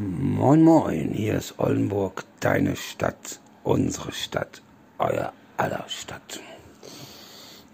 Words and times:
Moin 0.00 0.62
Moin, 0.62 1.10
hier 1.12 1.34
ist 1.34 1.58
Oldenburg, 1.58 2.22
deine 2.38 2.76
Stadt, 2.76 3.40
unsere 3.64 4.12
Stadt, 4.12 4.62
euer 4.96 5.32
aller 5.56 5.84
Stadt. 5.88 6.38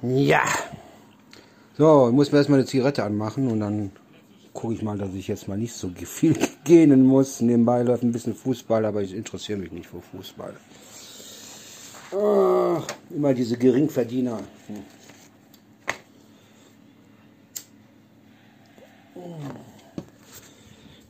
Ja, 0.01 0.43
so, 1.77 2.09
ich 2.09 2.15
muss 2.15 2.33
mir 2.33 2.39
erstmal 2.39 2.61
eine 2.61 2.67
Zigarette 2.67 3.05
anmachen 3.05 3.49
und 3.49 3.61
dann 3.61 3.91
gucke 4.55 4.73
ich 4.73 4.81
mal, 4.81 4.97
dass 4.97 5.13
ich 5.13 5.29
jetzt 5.29 5.49
mal 5.49 5.59
nicht 5.59 5.75
so 5.75 5.91
viel 5.91 6.35
gehen 6.65 7.05
muss. 7.05 7.43
Nebenbei 7.43 7.83
läuft 7.83 8.05
ein 8.05 8.13
bisschen 8.13 8.35
Fußball, 8.35 8.87
aber 8.87 9.03
ich 9.03 9.13
interessiere 9.15 9.59
mich 9.59 9.73
nicht 9.73 9.89
für 9.89 10.01
Fußball. 10.01 10.55
Ach, 12.11 12.87
immer 13.11 13.35
diese 13.35 13.59
Geringverdiener. 13.59 14.39
Hm. 14.69 15.04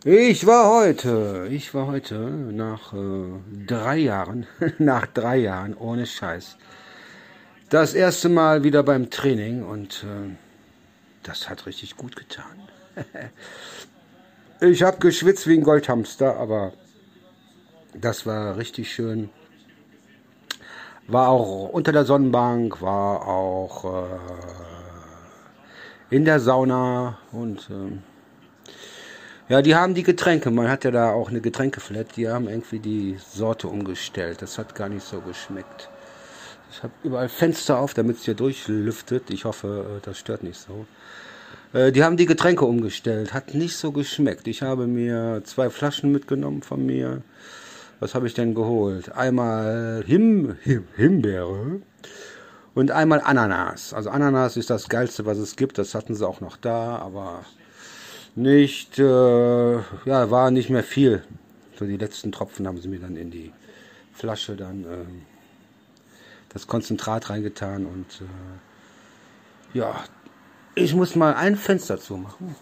Ich 0.07 0.46
war 0.46 0.71
heute, 0.71 1.49
ich 1.50 1.72
war 1.72 1.86
heute 1.86 2.17
nach 2.18 2.93
äh, 2.93 3.67
drei 3.67 3.96
Jahren, 3.96 4.46
nach 4.79 5.07
drei 5.07 5.39
Jahren, 5.39 5.75
ohne 5.75 6.04
Scheiß, 6.04 6.58
das 7.71 7.95
erste 7.95 8.29
Mal 8.29 8.64
wieder 8.64 8.82
beim 8.82 9.09
Training 9.09 9.64
und 9.64 10.04
äh, 10.04 10.36
das 11.22 11.48
hat 11.48 11.64
richtig 11.64 11.96
gut 11.96 12.17
getan. 12.17 12.68
ich 14.61 14.82
habe 14.82 14.98
geschwitzt 14.98 15.46
wie 15.46 15.57
ein 15.57 15.62
Goldhamster, 15.62 16.36
aber 16.36 16.75
das 17.95 18.26
war 18.26 18.59
richtig 18.59 18.93
schön. 18.93 19.31
War 21.07 21.29
auch 21.31 21.71
unter 21.71 21.93
der 21.93 22.04
Sonnenbank, 22.04 22.82
war 22.82 23.26
auch 23.26 24.04
äh, 26.11 26.14
in 26.14 26.26
der 26.26 26.40
Sauna 26.40 27.17
und 27.32 27.71
äh, 27.71 28.14
ja, 29.48 29.62
die 29.62 29.75
haben 29.75 29.94
die 29.94 30.03
Getränke. 30.03 30.50
Man 30.50 30.68
hat 30.68 30.84
ja 30.84 30.90
da 30.90 31.12
auch 31.12 31.29
eine 31.29 31.40
Getränkeflat. 31.40 32.16
Die 32.16 32.28
haben 32.28 32.48
irgendwie 32.48 32.78
die 32.78 33.19
Sorte 33.33 33.69
umgestellt. 33.69 34.42
Das 34.42 34.59
hat 34.59 34.75
gar 34.75 34.89
nicht 34.89 35.06
so 35.06 35.20
geschmeckt. 35.20 35.91
Ich 36.70 36.83
habe 36.83 36.92
überall 37.03 37.28
Fenster 37.28 37.78
auf, 37.78 37.95
damit 37.95 38.19
es 38.19 38.25
hier 38.25 38.34
durchlüftet. 38.34 39.31
Ich 39.31 39.45
hoffe, 39.45 39.98
äh, 39.98 40.00
das 40.05 40.19
stört 40.19 40.42
nicht 40.42 40.59
so. 40.59 40.87
Äh, 41.72 41.92
die 41.92 42.03
haben 42.03 42.17
die 42.17 42.27
Getränke 42.27 42.65
umgestellt. 42.65 43.34
Hat 43.34 43.55
nicht 43.55 43.77
so 43.77 43.92
geschmeckt. 43.92 44.48
Ich 44.48 44.62
habe 44.62 44.87
mir 44.87 45.42
zwei 45.45 45.70
Flaschen 45.70 46.11
mitgenommen 46.11 46.62
von 46.62 46.84
mir. 46.84 47.22
Was 48.00 48.15
habe 48.15 48.27
ich 48.27 48.34
denn 48.34 48.55
geholt? 48.55 49.12
Einmal 49.12 50.03
Him, 50.06 50.56
Him, 50.62 50.89
Himbeere 50.97 51.81
und 52.75 52.91
einmal 52.91 53.20
Ananas. 53.20 53.95
Also 53.95 54.11
Ananas 54.11 54.56
ist 54.56 54.70
das 54.70 54.89
geilste, 54.89 55.27
was 55.27 55.39
es 55.39 55.56
gibt. 55.56 55.78
Das 55.78 55.95
hatten 55.95 56.15
sie 56.15 56.27
auch 56.27 56.41
noch 56.41 56.56
da, 56.56 56.98
aber 56.98 57.45
nicht, 58.37 58.99
äh, 58.99 59.75
ja, 59.75 60.31
war 60.31 60.51
nicht 60.51 60.71
mehr 60.71 60.83
viel. 60.83 61.23
So 61.79 61.87
die 61.87 61.97
letzten 61.97 62.33
Tropfen 62.33 62.67
haben 62.67 62.81
sie 62.81 62.89
mir 62.89 63.01
dann 63.01 63.17
in 63.17 63.31
die 63.31 63.53
Flasche 64.13 64.57
dann 64.57 64.85
äh, 64.85 65.05
das 66.53 66.67
Konzentrat 66.67 67.31
reingetan 67.31 67.87
und 67.87 68.23
äh, 68.23 69.79
ja, 69.79 70.05
ich 70.75 70.95
muss 70.95 71.17
mal 71.17 71.35
ein 71.35 71.57
Fenster 71.57 71.99
zumachen. 71.99 72.55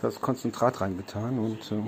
Das 0.00 0.20
Konzentrat 0.20 0.80
reingetan 0.80 1.38
und 1.38 1.60
äh, 1.70 1.82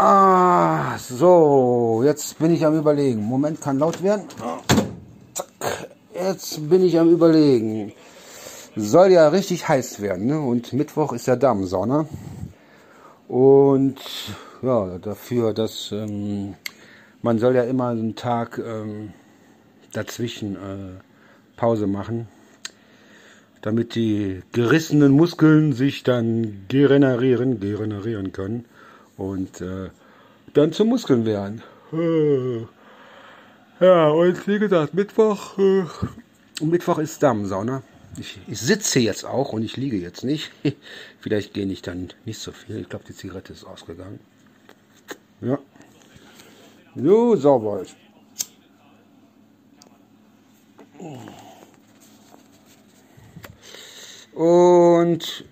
ah, 0.00 0.98
so, 0.98 2.02
jetzt 2.04 2.38
bin 2.40 2.52
ich 2.52 2.66
am 2.66 2.76
überlegen. 2.76 3.22
Moment, 3.22 3.60
kann 3.60 3.78
laut 3.78 4.02
werden. 4.02 4.24
Jetzt 6.12 6.68
bin 6.68 6.84
ich 6.84 6.98
am 6.98 7.10
überlegen 7.10 7.92
soll 8.76 9.10
ja 9.10 9.28
richtig 9.28 9.68
heiß 9.68 10.00
werden. 10.00 10.26
Ne? 10.26 10.38
Und 10.38 10.72
Mittwoch 10.72 11.12
ist 11.12 11.26
ja 11.26 11.34
Damensauna. 11.34 12.06
Und 13.26 13.98
ja, 14.62 14.98
dafür, 14.98 15.52
dass 15.52 15.90
ähm, 15.92 16.54
man 17.22 17.38
soll 17.38 17.56
ja 17.56 17.64
immer 17.64 17.88
einen 17.88 18.14
Tag 18.14 18.58
ähm, 18.58 19.12
dazwischen 19.92 20.54
äh, 20.56 21.00
Pause 21.56 21.86
machen, 21.86 22.28
damit 23.62 23.94
die 23.94 24.42
gerissenen 24.52 25.12
Muskeln 25.12 25.72
sich 25.72 26.02
dann 26.02 26.66
regenerieren, 26.70 27.54
regenerieren 27.54 28.32
können 28.32 28.66
und 29.16 29.60
äh, 29.60 29.88
dann 30.52 30.72
zu 30.72 30.84
Muskeln 30.84 31.24
werden. 31.24 31.62
Ja, 33.80 34.08
und 34.08 34.46
wie 34.46 34.58
gesagt, 34.58 34.94
Mittwoch, 34.94 35.58
äh, 35.58 35.84
Mittwoch 36.62 36.98
ist 36.98 37.22
Damensauna. 37.22 37.82
Ich, 38.18 38.38
ich, 38.46 38.60
sitze 38.60 38.98
jetzt 38.98 39.24
auch 39.24 39.52
und 39.52 39.62
ich 39.62 39.76
liege 39.76 39.96
jetzt 39.96 40.24
nicht. 40.24 40.50
Vielleicht 41.20 41.54
gehe 41.54 41.66
ich 41.66 41.82
dann 41.82 42.08
nicht 42.24 42.38
so 42.38 42.52
viel. 42.52 42.80
Ich 42.80 42.88
glaube, 42.88 43.04
die 43.06 43.14
Zigarette 43.14 43.52
ist 43.52 43.64
ausgegangen. 43.64 44.20
Ja. 45.40 45.58
So, 46.94 47.36
sauber. 47.36 47.84
Und 54.32 55.44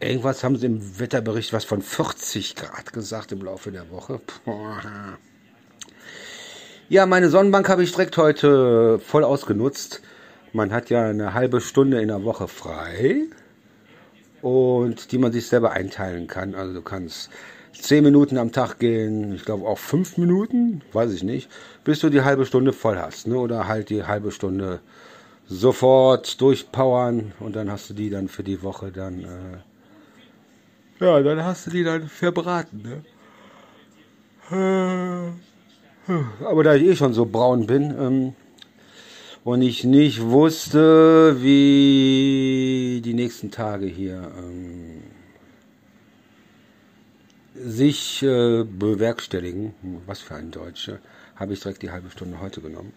irgendwas 0.00 0.42
haben 0.42 0.56
sie 0.56 0.66
im 0.66 0.98
Wetterbericht 0.98 1.52
was 1.52 1.64
von 1.64 1.82
40 1.82 2.56
Grad 2.56 2.92
gesagt 2.92 3.32
im 3.32 3.42
Laufe 3.42 3.70
der 3.70 3.90
Woche. 3.90 4.20
Ja, 6.88 7.06
meine 7.06 7.30
Sonnenbank 7.30 7.68
habe 7.68 7.82
ich 7.82 7.92
direkt 7.92 8.16
heute 8.16 8.98
voll 9.00 9.24
ausgenutzt. 9.24 10.02
Man 10.52 10.72
hat 10.72 10.90
ja 10.90 11.04
eine 11.06 11.34
halbe 11.34 11.60
Stunde 11.60 12.00
in 12.00 12.08
der 12.08 12.24
Woche 12.24 12.48
frei 12.48 13.24
und 14.42 15.12
die 15.12 15.18
man 15.18 15.32
sich 15.32 15.46
selber 15.46 15.72
einteilen 15.72 16.26
kann. 16.26 16.54
Also 16.54 16.72
du 16.74 16.82
kannst 16.82 17.30
zehn 17.72 18.04
Minuten 18.04 18.38
am 18.38 18.52
Tag 18.52 18.78
gehen, 18.78 19.34
ich 19.34 19.44
glaube 19.44 19.66
auch 19.66 19.78
fünf 19.78 20.16
Minuten, 20.18 20.82
weiß 20.92 21.12
ich 21.12 21.22
nicht, 21.22 21.50
bis 21.84 22.00
du 22.00 22.08
die 22.08 22.22
halbe 22.22 22.46
Stunde 22.46 22.72
voll 22.72 22.96
hast. 22.96 23.26
Ne? 23.26 23.36
Oder 23.36 23.68
halt 23.68 23.90
die 23.90 24.04
halbe 24.04 24.32
Stunde 24.32 24.80
sofort 25.46 26.40
durchpowern 26.40 27.32
und 27.40 27.54
dann 27.56 27.70
hast 27.70 27.90
du 27.90 27.94
die 27.94 28.10
dann 28.10 28.28
für 28.28 28.42
die 28.42 28.62
Woche 28.62 28.90
dann, 28.90 29.20
äh, 29.24 31.04
ja, 31.04 31.20
dann 31.22 31.44
hast 31.44 31.66
du 31.66 31.70
die 31.70 31.84
dann 31.84 32.08
verbraten. 32.08 32.82
Ne? 32.82 33.02
Äh, 34.50 36.44
aber 36.44 36.64
da 36.64 36.74
ich 36.74 36.84
eh 36.84 36.96
schon 36.96 37.12
so 37.12 37.26
braun 37.26 37.66
bin, 37.66 37.94
ähm, 37.98 38.34
und 39.46 39.62
ich 39.62 39.84
nicht 39.84 40.22
wusste, 40.22 41.36
wie 41.40 43.00
die 43.04 43.14
nächsten 43.14 43.52
Tage 43.52 43.86
hier 43.86 44.32
ähm, 44.36 45.04
sich 47.54 48.24
äh, 48.24 48.64
bewerkstelligen, 48.64 49.72
was 50.04 50.18
für 50.18 50.34
ein 50.34 50.50
Deutsche, 50.50 50.98
habe 51.36 51.52
ich 51.52 51.60
direkt 51.60 51.82
die 51.82 51.92
halbe 51.92 52.10
Stunde 52.10 52.40
heute 52.40 52.60
genommen. 52.60 52.92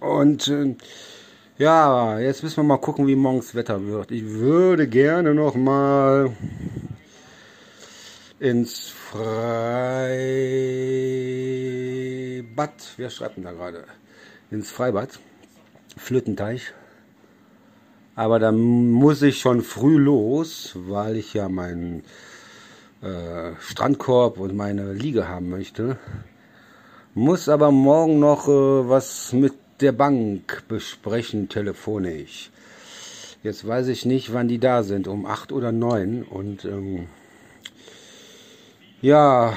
Und 0.00 0.48
äh, 0.48 0.74
ja, 1.56 2.18
jetzt 2.18 2.42
müssen 2.42 2.56
wir 2.56 2.64
mal 2.64 2.78
gucken, 2.78 3.06
wie 3.06 3.14
morgens 3.14 3.54
Wetter 3.54 3.86
wird. 3.86 4.10
Ich 4.10 4.24
würde 4.24 4.88
gerne 4.88 5.36
noch 5.36 5.54
mal 5.54 6.32
ins 8.40 8.88
Freibad. 8.88 9.20
Wer 12.96 13.10
schreibt 13.10 13.36
denn 13.36 13.44
da 13.44 13.52
gerade? 13.52 13.84
Ins 14.50 14.72
Freibad. 14.72 15.20
Flötenteich. 16.00 16.72
Aber 18.16 18.38
da 18.38 18.52
muss 18.52 19.22
ich 19.22 19.38
schon 19.38 19.62
früh 19.62 19.98
los, 19.98 20.72
weil 20.74 21.16
ich 21.16 21.34
ja 21.34 21.48
meinen 21.48 22.02
äh, 23.02 23.52
Strandkorb 23.60 24.38
und 24.38 24.56
meine 24.56 24.92
Liege 24.92 25.28
haben 25.28 25.48
möchte. 25.48 25.98
Muss 27.14 27.48
aber 27.48 27.70
morgen 27.70 28.18
noch 28.18 28.48
äh, 28.48 28.88
was 28.88 29.32
mit 29.32 29.54
der 29.80 29.92
Bank 29.92 30.64
besprechen, 30.68 31.48
telefonisch. 31.48 32.50
Jetzt 33.42 33.66
weiß 33.66 33.88
ich 33.88 34.04
nicht, 34.04 34.34
wann 34.34 34.48
die 34.48 34.58
da 34.58 34.82
sind, 34.82 35.08
um 35.08 35.24
acht 35.24 35.52
oder 35.52 35.72
neun. 35.72 36.22
Und 36.24 36.64
ähm, 36.64 37.08
ja, 39.00 39.56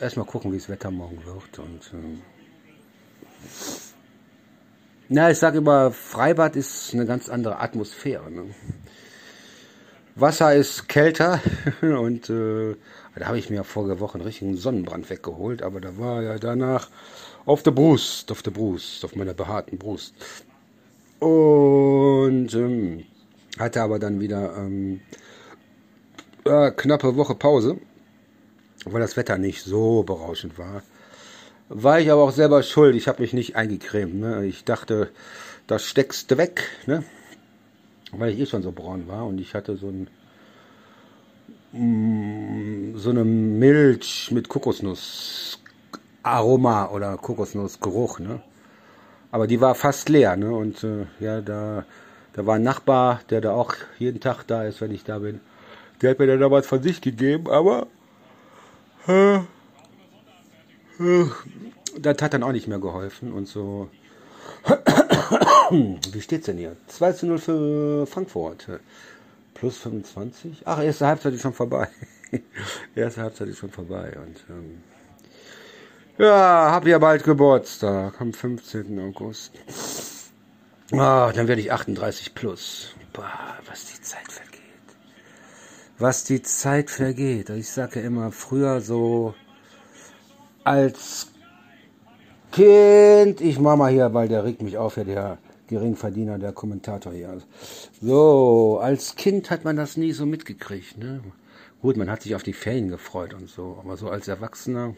erstmal 0.00 0.26
gucken, 0.26 0.52
wie 0.52 0.56
das 0.56 0.68
Wetter 0.68 0.90
morgen 0.90 1.22
wird. 1.24 1.58
Und 1.58 1.90
ähm, 1.92 2.22
na, 5.08 5.30
ich 5.30 5.38
sage 5.38 5.58
immer, 5.58 5.92
Freibad 5.92 6.56
ist 6.56 6.92
eine 6.92 7.06
ganz 7.06 7.28
andere 7.28 7.60
Atmosphäre. 7.60 8.30
Ne? 8.30 8.54
Wasser 10.16 10.54
ist 10.54 10.88
kälter 10.88 11.40
und 11.82 12.30
äh, 12.30 12.74
da 13.14 13.26
habe 13.26 13.38
ich 13.38 13.50
mir 13.50 13.64
vorige 13.64 14.00
Woche 14.00 14.14
einen 14.14 14.26
richtigen 14.26 14.56
Sonnenbrand 14.56 15.08
weggeholt, 15.08 15.62
aber 15.62 15.80
da 15.80 15.98
war 15.98 16.22
ja 16.22 16.38
danach 16.38 16.88
auf 17.44 17.62
der 17.62 17.70
Brust, 17.70 18.32
auf 18.32 18.42
der 18.42 18.50
Brust, 18.50 19.04
auf 19.04 19.14
meiner 19.14 19.34
behaarten 19.34 19.78
Brust. 19.78 20.14
Und 21.20 22.52
ähm, 22.54 23.04
hatte 23.58 23.82
aber 23.82 23.98
dann 23.98 24.20
wieder 24.20 24.56
ähm, 24.56 25.00
äh, 26.44 26.70
knappe 26.72 27.16
Woche 27.16 27.34
Pause, 27.34 27.78
weil 28.84 29.00
das 29.00 29.16
Wetter 29.16 29.38
nicht 29.38 29.62
so 29.62 30.02
berauschend 30.02 30.58
war. 30.58 30.82
War 31.68 32.00
ich 32.00 32.10
aber 32.10 32.22
auch 32.22 32.32
selber 32.32 32.62
schuld. 32.62 32.94
Ich 32.94 33.08
habe 33.08 33.22
mich 33.22 33.32
nicht 33.32 33.56
eingecremt. 33.56 34.14
Ne? 34.14 34.46
Ich 34.46 34.64
dachte, 34.64 35.10
das 35.66 35.84
steckst 35.84 36.30
du 36.30 36.38
weg, 36.38 36.62
ne? 36.86 37.02
weil 38.12 38.32
ich 38.32 38.40
eh 38.40 38.46
schon 38.46 38.62
so 38.62 38.72
braun 38.72 39.08
war 39.08 39.26
und 39.26 39.40
ich 39.40 39.54
hatte 39.54 39.76
so 39.76 39.88
ein 39.88 40.08
mm, 41.72 42.96
so 42.96 43.10
eine 43.10 43.24
Milch 43.24 44.30
mit 44.30 44.48
Kokosnuss 44.48 45.58
Aroma 46.22 46.90
oder 46.90 47.16
Kokosnussgeruch, 47.16 48.18
ne? 48.18 48.40
Aber 49.30 49.46
die 49.46 49.60
war 49.60 49.74
fast 49.74 50.08
leer, 50.08 50.36
ne? 50.36 50.50
Und 50.52 50.82
äh, 50.82 51.06
ja, 51.20 51.40
da, 51.40 51.84
da 52.32 52.46
war 52.46 52.56
ein 52.56 52.62
Nachbar, 52.62 53.20
der 53.30 53.40
da 53.40 53.52
auch 53.52 53.74
jeden 53.98 54.20
Tag 54.20 54.44
da 54.44 54.64
ist, 54.64 54.80
wenn 54.80 54.90
ich 54.92 55.04
da 55.04 55.18
bin. 55.18 55.40
Der 56.00 56.10
hat 56.10 56.18
mir 56.18 56.26
dann 56.26 56.40
damals 56.40 56.66
von 56.66 56.82
sich 56.82 57.00
gegeben, 57.00 57.48
aber 57.48 57.86
äh, 59.06 59.38
das 60.98 62.22
hat 62.22 62.34
dann 62.34 62.42
auch 62.42 62.52
nicht 62.52 62.68
mehr 62.68 62.78
geholfen 62.78 63.32
und 63.32 63.46
so. 63.46 63.88
Wie 65.70 66.20
steht's 66.20 66.46
denn 66.46 66.58
hier? 66.58 66.76
2 66.88 67.12
zu 67.12 67.26
0 67.26 67.38
für 67.38 68.06
Frankfurt. 68.06 68.66
Plus 69.54 69.78
25. 69.78 70.62
Ach, 70.64 70.82
erste 70.82 71.06
Halbzeit 71.06 71.34
ist 71.34 71.42
schon 71.42 71.54
vorbei. 71.54 71.88
erste 72.94 73.22
Halbzeit 73.22 73.48
ist 73.48 73.58
schon 73.58 73.70
vorbei. 73.70 74.12
Und 74.16 74.44
ähm, 74.50 74.82
ja, 76.18 76.70
hab 76.70 76.86
ja 76.86 76.98
bald 76.98 77.24
Geburtstag, 77.24 78.20
am 78.20 78.32
15. 78.32 78.98
August. 79.00 79.52
Ah, 80.92 81.32
dann 81.32 81.48
werde 81.48 81.60
ich 81.60 81.72
38 81.72 82.34
plus. 82.34 82.94
Boah, 83.12 83.56
was 83.66 83.86
die 83.86 84.00
Zeit 84.00 84.30
vergeht. 84.30 84.60
Was 85.98 86.24
die 86.24 86.42
Zeit 86.42 86.90
vergeht. 86.90 87.50
Ich 87.50 87.70
sage 87.70 88.00
ja 88.00 88.06
immer, 88.06 88.30
früher 88.30 88.80
so 88.80 89.34
als 90.66 91.30
Kind, 92.50 93.40
ich 93.40 93.58
mach 93.60 93.76
mal 93.76 93.92
hier, 93.92 94.12
weil 94.14 94.28
der 94.28 94.44
regt 94.44 94.62
mich 94.62 94.76
auf, 94.76 94.96
ja, 94.96 95.04
der 95.04 95.38
Geringverdiener, 95.68 96.38
der 96.38 96.52
Kommentator 96.52 97.12
hier. 97.12 97.38
So, 98.00 98.78
als 98.82 99.14
Kind 99.14 99.50
hat 99.50 99.64
man 99.64 99.76
das 99.76 99.96
nie 99.96 100.12
so 100.12 100.26
mitgekriegt, 100.26 100.98
ne? 100.98 101.20
Gut, 101.82 101.96
man 101.96 102.10
hat 102.10 102.22
sich 102.22 102.34
auf 102.34 102.42
die 102.42 102.52
Ferien 102.52 102.88
gefreut 102.88 103.34
und 103.34 103.48
so, 103.48 103.78
aber 103.80 103.96
so 103.96 104.08
als 104.08 104.26
Erwachsener, 104.26 104.94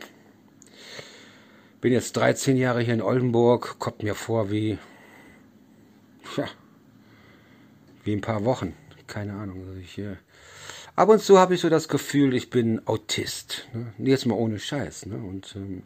bin 1.80 1.92
jetzt 1.92 2.16
13 2.16 2.56
Jahre 2.56 2.80
hier 2.80 2.94
in 2.94 3.02
Oldenburg, 3.02 3.78
kommt 3.78 4.02
mir 4.02 4.14
vor 4.14 4.50
wie, 4.50 4.78
ja, 6.36 6.46
wie 8.04 8.12
ein 8.14 8.22
paar 8.22 8.44
Wochen, 8.44 8.74
keine 9.06 9.34
Ahnung. 9.34 9.66
Also 9.66 9.80
ich, 9.80 9.98
äh, 9.98 10.16
ab 10.98 11.08
und 11.08 11.22
zu 11.22 11.38
habe 11.38 11.54
ich 11.54 11.60
so 11.60 11.68
das 11.68 11.88
Gefühl, 11.88 12.34
ich 12.34 12.50
bin 12.50 12.86
Autist, 12.86 13.68
ne? 13.72 13.92
jetzt 13.98 14.26
mal 14.26 14.34
ohne 14.34 14.58
Scheiß, 14.58 15.06
ne? 15.06 15.16
und 15.16 15.54
ähm, 15.54 15.84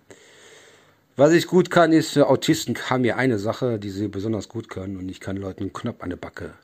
was 1.16 1.32
ich 1.32 1.46
gut 1.46 1.70
kann, 1.70 1.92
ist, 1.92 2.16
äh, 2.16 2.22
Autisten 2.22 2.74
haben 2.88 3.04
ja 3.04 3.16
eine 3.16 3.38
Sache, 3.38 3.78
die 3.78 3.90
sie 3.90 4.08
besonders 4.08 4.48
gut 4.48 4.70
können 4.70 4.96
und 4.96 5.10
ich 5.10 5.20
kann 5.20 5.36
Leuten 5.36 5.64
einen 5.64 5.72
Knopf 5.74 6.02
an 6.02 6.08
der 6.08 6.16
Backe 6.16 6.54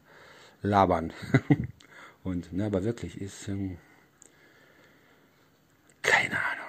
labern. 0.62 1.12
und, 2.24 2.50
ne, 2.54 2.64
aber 2.64 2.84
wirklich 2.84 3.20
ist, 3.20 3.48
ähm, 3.48 3.76
keine 6.00 6.36
Ahnung. 6.38 6.64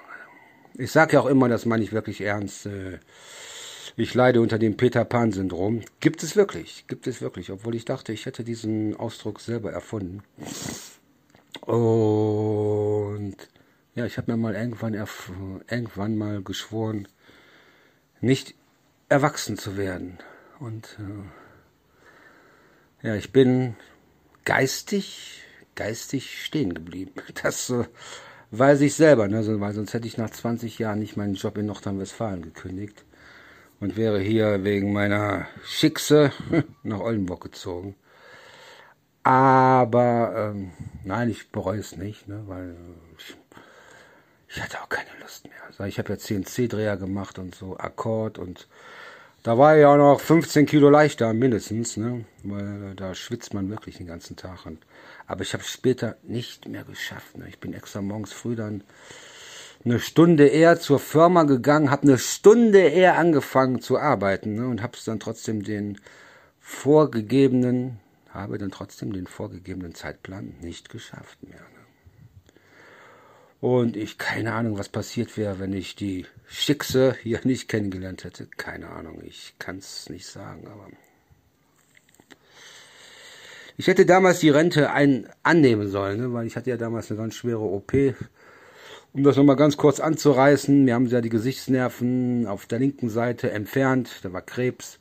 Ich 0.78 0.92
sage 0.92 1.14
ja 1.14 1.22
auch 1.22 1.28
immer, 1.28 1.48
das 1.48 1.66
meine 1.66 1.84
ich 1.84 1.94
wirklich 1.94 2.20
ernst. 2.20 2.66
Äh, 2.66 3.00
ich 3.96 4.14
leide 4.14 4.42
unter 4.42 4.60
dem 4.60 4.76
Peter 4.76 5.06
Pan-Syndrom. 5.06 5.82
Gibt 6.02 6.24
es 6.24 6.36
wirklich, 6.36 6.86
gibt 6.88 7.08
es 7.08 7.22
wirklich, 7.22 7.52
obwohl 7.52 7.76
ich 7.76 7.86
dachte, 7.86 8.12
ich 8.12 8.26
hätte 8.26 8.44
diesen 8.44 8.98
Ausdruck 8.98 9.40
selber 9.40 9.72
erfunden. 9.72 10.24
Und 11.70 13.36
ja, 13.94 14.06
ich 14.08 14.18
habe 14.18 14.32
mir 14.32 14.38
mal 14.38 14.56
irgendwann, 14.56 14.96
irgendwann 14.96 16.18
mal 16.18 16.42
geschworen, 16.42 17.08
nicht 18.22 18.56
erwachsen 19.08 19.56
zu 19.56 19.78
werden. 19.78 20.18
Und 20.60 20.98
äh, 23.04 23.08
ja, 23.08 23.14
ich 23.14 23.32
bin 23.32 23.76
geistig, 24.46 25.44
geistig 25.76 26.44
stehen 26.44 26.74
geblieben. 26.74 27.14
Das 27.44 27.70
äh, 27.70 27.84
weiß 28.50 28.82
ich 28.82 28.96
selber, 28.96 29.28
ne? 29.28 29.46
weil 29.62 29.74
sonst 29.74 29.94
hätte 29.94 30.08
ich 30.08 30.18
nach 30.18 30.32
20 30.32 30.80
Jahren 30.80 30.98
nicht 30.98 31.18
meinen 31.18 31.36
Job 31.36 31.56
in 31.56 31.68
Nordrhein-Westfalen 31.68 32.42
gekündigt 32.42 33.06
und 33.80 33.96
wäre 33.96 34.20
hier 34.20 34.64
wegen 34.64 34.92
meiner 34.92 35.46
Schickse 35.66 36.32
nach 36.82 37.00
Oldenburg 37.00 37.42
gezogen. 37.42 37.96
Aber 39.24 40.34
ähm, 40.36 40.72
nein, 41.04 41.30
ich 41.30 41.52
bereue 41.52 41.80
es 41.80 41.96
nicht, 41.96 42.28
ne? 42.28 42.44
weil 42.48 42.76
ich 43.18 43.36
ich 44.52 44.62
hatte 44.62 44.82
auch 44.82 44.90
keine 44.90 45.10
Lust 45.22 45.46
mehr. 45.46 45.64
Also 45.68 45.84
ich 45.84 46.00
habe 46.00 46.10
ja 46.12 46.18
CNC-Dreher 46.18 46.98
gemacht 46.98 47.38
und 47.38 47.54
so, 47.54 47.78
Akkord 47.78 48.40
und 48.40 48.68
da 49.44 49.58
war 49.58 49.78
ja 49.78 49.94
auch 49.94 49.98
noch 49.98 50.20
15 50.20 50.66
Kilo 50.66 50.90
leichter 50.90 51.34
mindestens, 51.34 51.98
ne? 51.98 52.26
weil 52.44 52.96
da 52.96 53.14
schwitzt 53.14 53.54
man 53.54 53.70
wirklich 53.70 53.98
den 53.98 54.08
ganzen 54.08 54.36
Tag. 54.36 54.66
Und, 54.66 54.80
aber 55.28 55.44
ich 55.44 55.54
habe 55.54 55.64
es 55.64 55.70
später 55.70 56.18
nicht 56.24 56.68
mehr 56.68 56.84
geschafft. 56.84 57.38
Ne? 57.38 57.46
Ich 57.48 57.60
bin 57.60 57.74
extra 57.74 58.02
morgens 58.02 58.34
früh 58.34 58.56
dann 58.56 58.84
eine 59.86 60.00
Stunde 60.00 60.48
eher 60.48 60.80
zur 60.80 61.00
Firma 61.00 61.44
gegangen, 61.44 61.92
habe 61.92 62.04
eine 62.04 62.18
Stunde 62.18 62.80
eher 62.80 63.18
angefangen 63.18 63.82
zu 63.82 63.98
arbeiten 63.98 64.56
ne? 64.56 64.68
und 64.68 64.82
habe 64.82 64.98
es 64.98 65.06
dann 65.06 65.20
trotzdem 65.20 65.64
den 65.64 66.00
vorgegebenen, 66.60 68.00
habe 68.30 68.58
dann 68.58 68.72
trotzdem 68.72 69.14
den 69.14 69.28
vorgegebenen 69.28 69.96
Zeitplan 69.96 70.56
nicht 70.62 70.90
geschafft 70.90 71.42
mehr. 71.44 71.60
Ne? 71.60 71.80
Und 73.62 73.98
ich 73.98 74.18
keine 74.18 74.54
Ahnung, 74.54 74.78
was 74.78 74.88
passiert 74.88 75.36
wäre, 75.36 75.60
wenn 75.60 75.74
ich 75.74 75.96
die 75.96 76.26
Schickse 76.48 77.16
hier 77.22 77.42
nicht 77.44 77.68
kennengelernt 77.68 78.24
hätte. 78.24 78.48
Keine 78.58 78.90
Ahnung, 78.90 79.22
ich 79.24 79.56
kann 79.60 79.78
es 79.78 80.10
nicht 80.10 80.28
sagen, 80.28 80.68
aber. 80.68 80.88
Ich 83.76 83.88
hätte 83.88 84.06
damals 84.06 84.40
die 84.40 84.50
Rente 84.50 84.92
ein 84.92 85.30
annehmen 85.44 85.88
sollen, 85.88 86.20
ne? 86.20 86.34
weil 86.34 86.48
ich 86.48 86.56
hatte 86.56 86.70
ja 86.70 86.78
damals 86.78 87.10
eine 87.10 87.20
ganz 87.20 87.36
schwere 87.36 87.62
OP. 87.62 87.94
Um 89.12 89.24
das 89.24 89.38
nochmal 89.38 89.56
ganz 89.56 89.76
kurz 89.76 90.00
anzureißen, 90.00 90.84
mir 90.84 90.94
haben 90.94 91.08
sie 91.08 91.16
ja 91.16 91.22
die 91.22 91.30
Gesichtsnerven 91.30 92.46
auf 92.46 92.68
der 92.68 92.80
linken 92.80 93.10
Seite 93.10 93.52
entfernt, 93.52 94.20
da 94.22 94.32
war 94.32 94.42
Krebs. 94.42 94.99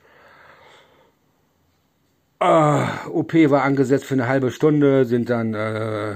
Ah, 2.40 3.08
OP 3.08 3.34
war 3.34 3.64
angesetzt 3.64 4.04
für 4.04 4.14
eine 4.14 4.28
halbe 4.28 4.52
Stunde, 4.52 5.04
sind 5.06 5.28
dann 5.28 5.54
äh, 5.54 6.14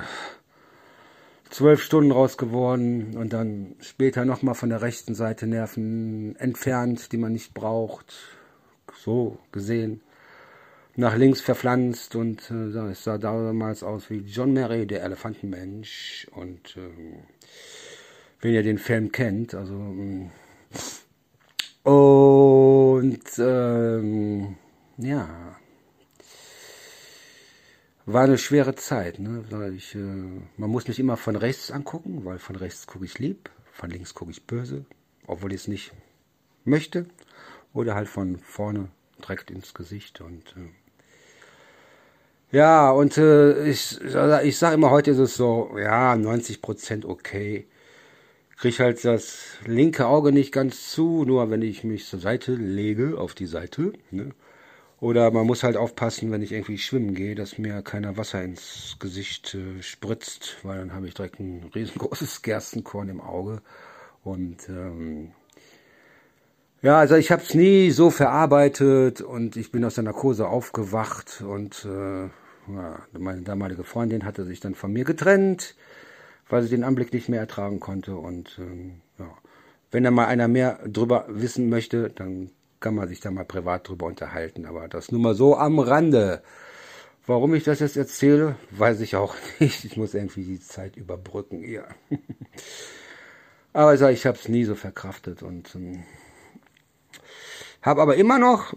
zwölf 1.51 1.83
Stunden 1.83 2.13
raus 2.13 2.37
geworden 2.37 3.17
und 3.17 3.33
dann 3.33 3.75
später 3.81 4.25
nochmal 4.25 4.55
von 4.55 4.69
der 4.69 4.83
rechten 4.83 5.17
Seite 5.17 5.49
Nerven 5.49 6.37
entfernt, 6.37 7.11
die 7.11 7.17
man 7.17 7.33
nicht 7.33 7.55
braucht. 7.55 8.15
So 8.95 9.39
gesehen. 9.51 10.01
Nach 10.95 11.17
links 11.17 11.41
verpflanzt 11.41 12.15
und 12.15 12.51
äh, 12.53 12.91
es 12.91 13.03
sah 13.03 13.19
damals 13.19 13.83
aus 13.83 14.09
wie 14.09 14.19
John 14.19 14.53
Murray, 14.53 14.87
der 14.87 15.03
Elefantenmensch. 15.03 16.29
Und 16.37 16.77
äh, 16.77 17.23
wenn 18.41 18.55
ihr 18.55 18.63
den 18.63 18.79
Film 18.79 19.11
kennt, 19.11 19.55
also. 19.55 19.75
Mm. 19.75 20.31
Und 21.83 23.23
ähm, 23.39 24.57
ja, 24.99 25.57
war 28.07 28.25
eine 28.25 28.39
schwere 28.39 28.75
Zeit. 28.75 29.19
Ne? 29.19 29.45
Ich, 29.77 29.95
äh, 29.95 29.99
man 29.99 30.71
muss 30.71 30.89
mich 30.89 30.99
immer 30.99 31.17
von 31.17 31.37
rechts 31.37 31.71
angucken, 31.71 32.25
weil 32.25 32.39
von 32.39 32.57
rechts 32.57 32.87
gucke 32.87 33.05
ich 33.05 33.19
lieb, 33.19 33.51
von 33.73 33.91
links 33.91 34.15
gucke 34.15 34.31
ich 34.31 34.47
böse, 34.47 34.85
obwohl 35.27 35.53
ich 35.53 35.63
es 35.63 35.69
nicht 35.69 35.93
möchte. 36.65 37.07
Oder 37.75 37.95
halt 37.95 38.09
von 38.09 38.39
vorne 38.39 38.89
direkt 39.19 39.51
ins 39.51 39.73
Gesicht. 39.73 40.21
Und 40.21 40.55
äh, 40.57 40.71
ja, 42.57 42.91
und 42.91 43.17
äh, 43.17 43.67
ich, 43.67 43.99
ich 44.01 44.59
sage 44.59 44.75
immer, 44.75 44.91
heute 44.91 45.13
ist 45.13 45.19
es 45.19 45.37
so, 45.37 45.75
ja, 45.79 46.13
90% 46.13 47.07
okay. 47.07 47.67
Krieg 48.59 48.79
halt 48.79 49.05
das 49.05 49.39
linke 49.67 50.07
Auge 50.07 50.31
nicht 50.33 50.53
ganz 50.53 50.91
zu, 50.91 51.25
nur 51.25 51.51
wenn 51.51 51.63
ich 51.63 51.83
mich 51.83 52.07
zur 52.07 52.21
Seite 52.21 52.55
lege, 52.55 53.19
auf 53.19 53.35
die 53.35 53.47
Seite. 53.47 53.95
Ne? 54.11 54.35
Oder 55.03 55.33
man 55.33 55.49
muss 55.49 55.65
halt 55.65 55.77
aufpassen, 55.77 56.31
wenn 56.31 56.43
ich 56.43 56.53
irgendwie 56.53 56.79
schwimmen 56.79 57.17
gehe, 57.17 57.35
dass 57.35 57.59
mir 57.59 57.83
keiner 57.83 58.17
Wasser 58.17 58.41
ins 58.41 58.99
Gesicht 59.01 59.53
äh, 59.53 59.83
spritzt, 59.83 60.59
weil 60.63 60.79
dann 60.79 60.95
habe 60.95 61.09
ich 61.09 61.15
direkt 61.15 61.41
ein 61.41 61.69
riesengroßes 61.75 62.43
Gerstenkorn 62.43 63.09
im 63.09 63.21
Auge. 63.21 63.63
Und 64.23 64.69
ähm, 64.69 65.33
ja, 66.83 67.01
also 67.01 67.17
ich 67.17 67.33
habe 67.33 67.43
es 67.43 67.53
nie 67.53 67.91
so 67.91 68.11
verarbeitet 68.11 69.21
und 69.21 69.57
ich 69.57 69.73
bin 69.73 69.85
aus 69.85 69.97
der 69.97 70.05
Narkose 70.05 70.47
aufgewacht 70.47 71.43
und 71.45 71.85
äh, 71.85 72.27
ja, 72.73 73.03
meine 73.19 73.43
damalige 73.43 73.83
Freundin 73.83 74.25
hatte 74.25 74.45
sich 74.45 74.61
dann 74.61 74.77
von 74.77 74.93
mir 74.93 75.03
getrennt, 75.03 75.75
weil 76.49 76.63
sie 76.63 76.69
den 76.69 76.85
Anblick 76.85 77.13
nicht 77.13 77.29
mehr 77.29 77.41
ertragen 77.41 77.81
konnte. 77.81 78.15
Und 78.15 78.57
ähm, 78.61 79.01
ja, 79.19 79.37
wenn 79.91 80.05
da 80.05 80.13
mal 80.13 80.27
einer 80.27 80.47
mehr 80.47 80.79
drüber 80.87 81.25
wissen 81.29 81.69
möchte, 81.69 82.09
dann 82.09 82.53
kann 82.83 82.95
man 82.95 83.09
sich 83.09 83.21
da 83.21 83.31
mal 83.31 83.47
privat 83.47 83.89
drüber 83.89 84.07
unterhalten, 84.07 84.67
aber 84.67 84.89
das 84.89 85.11
nur 85.11 85.21
mal 85.21 85.35
so 85.35 85.57
am 85.57 85.79
Rande. 85.79 86.43
Warum 87.27 87.55
ich 87.55 87.65
das 87.65 87.81
jetzt 87.81 87.97
erzähle, 87.97 88.57
weiß 88.73 89.01
ich 89.01 89.17
auch 89.17 89.35
nicht. 89.61 89.85
Ich 89.85 89.97
muss 89.97 90.13
irgendwie 90.13 90.45
die 90.45 90.61
Zeit 90.61 90.97
überbrücken 90.97 91.63
hier. 91.63 91.87
Aber 93.75 93.95
ich 93.95 94.27
habe 94.27 94.37
es 94.37 94.49
nie 94.51 94.65
so 94.65 94.75
verkraftet 94.75 95.43
und 95.43 95.75
ähm, 95.75 96.03
habe 97.81 98.03
aber 98.03 98.17
immer 98.17 98.39
noch 98.39 98.75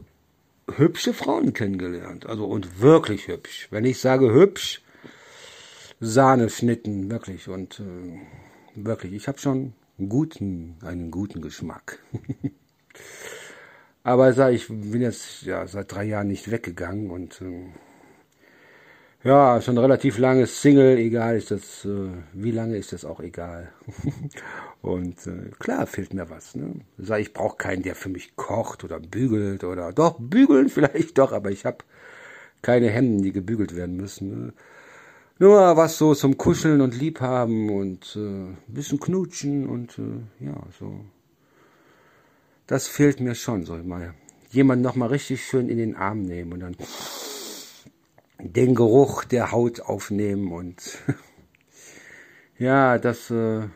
hübsche 0.74 1.14
Frauen 1.14 1.52
kennengelernt. 1.52 2.26
Also 2.28 2.46
und 2.46 2.80
wirklich 2.80 3.28
hübsch. 3.28 3.68
Wenn 3.72 3.84
ich 3.84 4.00
sage 4.00 4.32
hübsch, 4.32 4.82
Sahneschnitten, 6.00 7.12
wirklich. 7.12 7.50
Und 7.50 7.82
äh, 7.82 8.22
wirklich, 8.76 9.12
ich 9.12 9.28
habe 9.28 9.38
schon 9.38 9.74
guten, 9.98 10.78
einen 10.82 11.12
guten 11.12 11.42
Geschmack. 11.42 12.00
Aber 14.06 14.32
sag, 14.34 14.54
ich 14.54 14.68
bin 14.68 15.02
jetzt 15.02 15.42
ja 15.42 15.66
seit 15.66 15.92
drei 15.92 16.04
Jahren 16.04 16.28
nicht 16.28 16.52
weggegangen 16.52 17.10
und 17.10 17.42
äh, 17.42 17.66
ja, 19.24 19.60
schon 19.62 19.80
relativ 19.80 20.20
lange 20.20 20.46
Single, 20.46 21.00
egal 21.00 21.36
ist 21.38 21.50
das, 21.50 21.86
äh, 21.86 22.12
wie 22.32 22.52
lange 22.52 22.78
ist 22.78 22.94
das 22.94 23.04
auch 23.04 23.20
egal. 23.20 23.72
und 24.84 25.26
äh, 25.26 25.50
klar 25.58 25.88
fehlt 25.88 26.14
mir 26.14 26.30
was. 26.30 26.54
Ne? 26.54 26.82
Sag, 27.00 27.20
ich 27.20 27.34
brauche 27.34 27.58
keinen, 27.58 27.82
der 27.82 27.96
für 27.96 28.10
mich 28.10 28.36
kocht 28.36 28.84
oder 28.84 29.00
bügelt 29.00 29.64
oder 29.64 29.92
doch 29.92 30.20
bügeln 30.20 30.70
vielleicht 30.76 31.18
doch, 31.18 31.32
aber 31.32 31.50
ich 31.50 31.66
habe 31.66 31.80
keine 32.62 32.92
Hemden, 32.92 33.24
die 33.24 33.32
gebügelt 33.32 33.76
werden 33.76 33.98
müssen. 33.98 34.30
Ne? 34.30 34.54
Nur 35.40 35.78
was 35.78 35.98
so 35.98 36.14
zum 36.14 36.38
Kuscheln 36.38 36.82
und 36.82 36.96
Liebhaben 36.96 37.72
und 37.72 38.16
äh, 38.16 38.56
bisschen 38.68 39.00
knutschen 39.00 39.68
und 39.68 39.98
äh, 39.98 40.46
ja, 40.46 40.58
so. 40.80 41.06
Das 42.68 42.88
fehlt 42.88 43.20
mir 43.20 43.36
schon, 43.36 43.64
so 43.66 43.76
mal 43.76 44.14
jemand 44.50 44.82
noch 44.82 44.96
mal 44.96 45.08
richtig 45.08 45.46
schön 45.46 45.70
in 45.70 45.78
den 45.78 45.96
Arm 45.96 46.24
nehmen 46.24 46.54
und 46.54 46.60
dann 46.62 46.76
den 48.40 48.74
Geruch 48.74 49.24
der 49.26 49.52
Haut 49.52 49.82
aufnehmen 49.82 50.52
und 50.52 50.98
ja, 52.58 52.98
das 52.98 53.30
äh, 53.30 53.68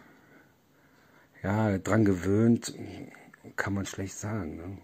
ja 1.43 1.77
dran 1.77 2.05
gewöhnt, 2.05 2.73
kann 3.55 3.73
man 3.73 3.85
schlecht 3.85 4.17
sagen. 4.17 4.57
Ne? 4.57 4.77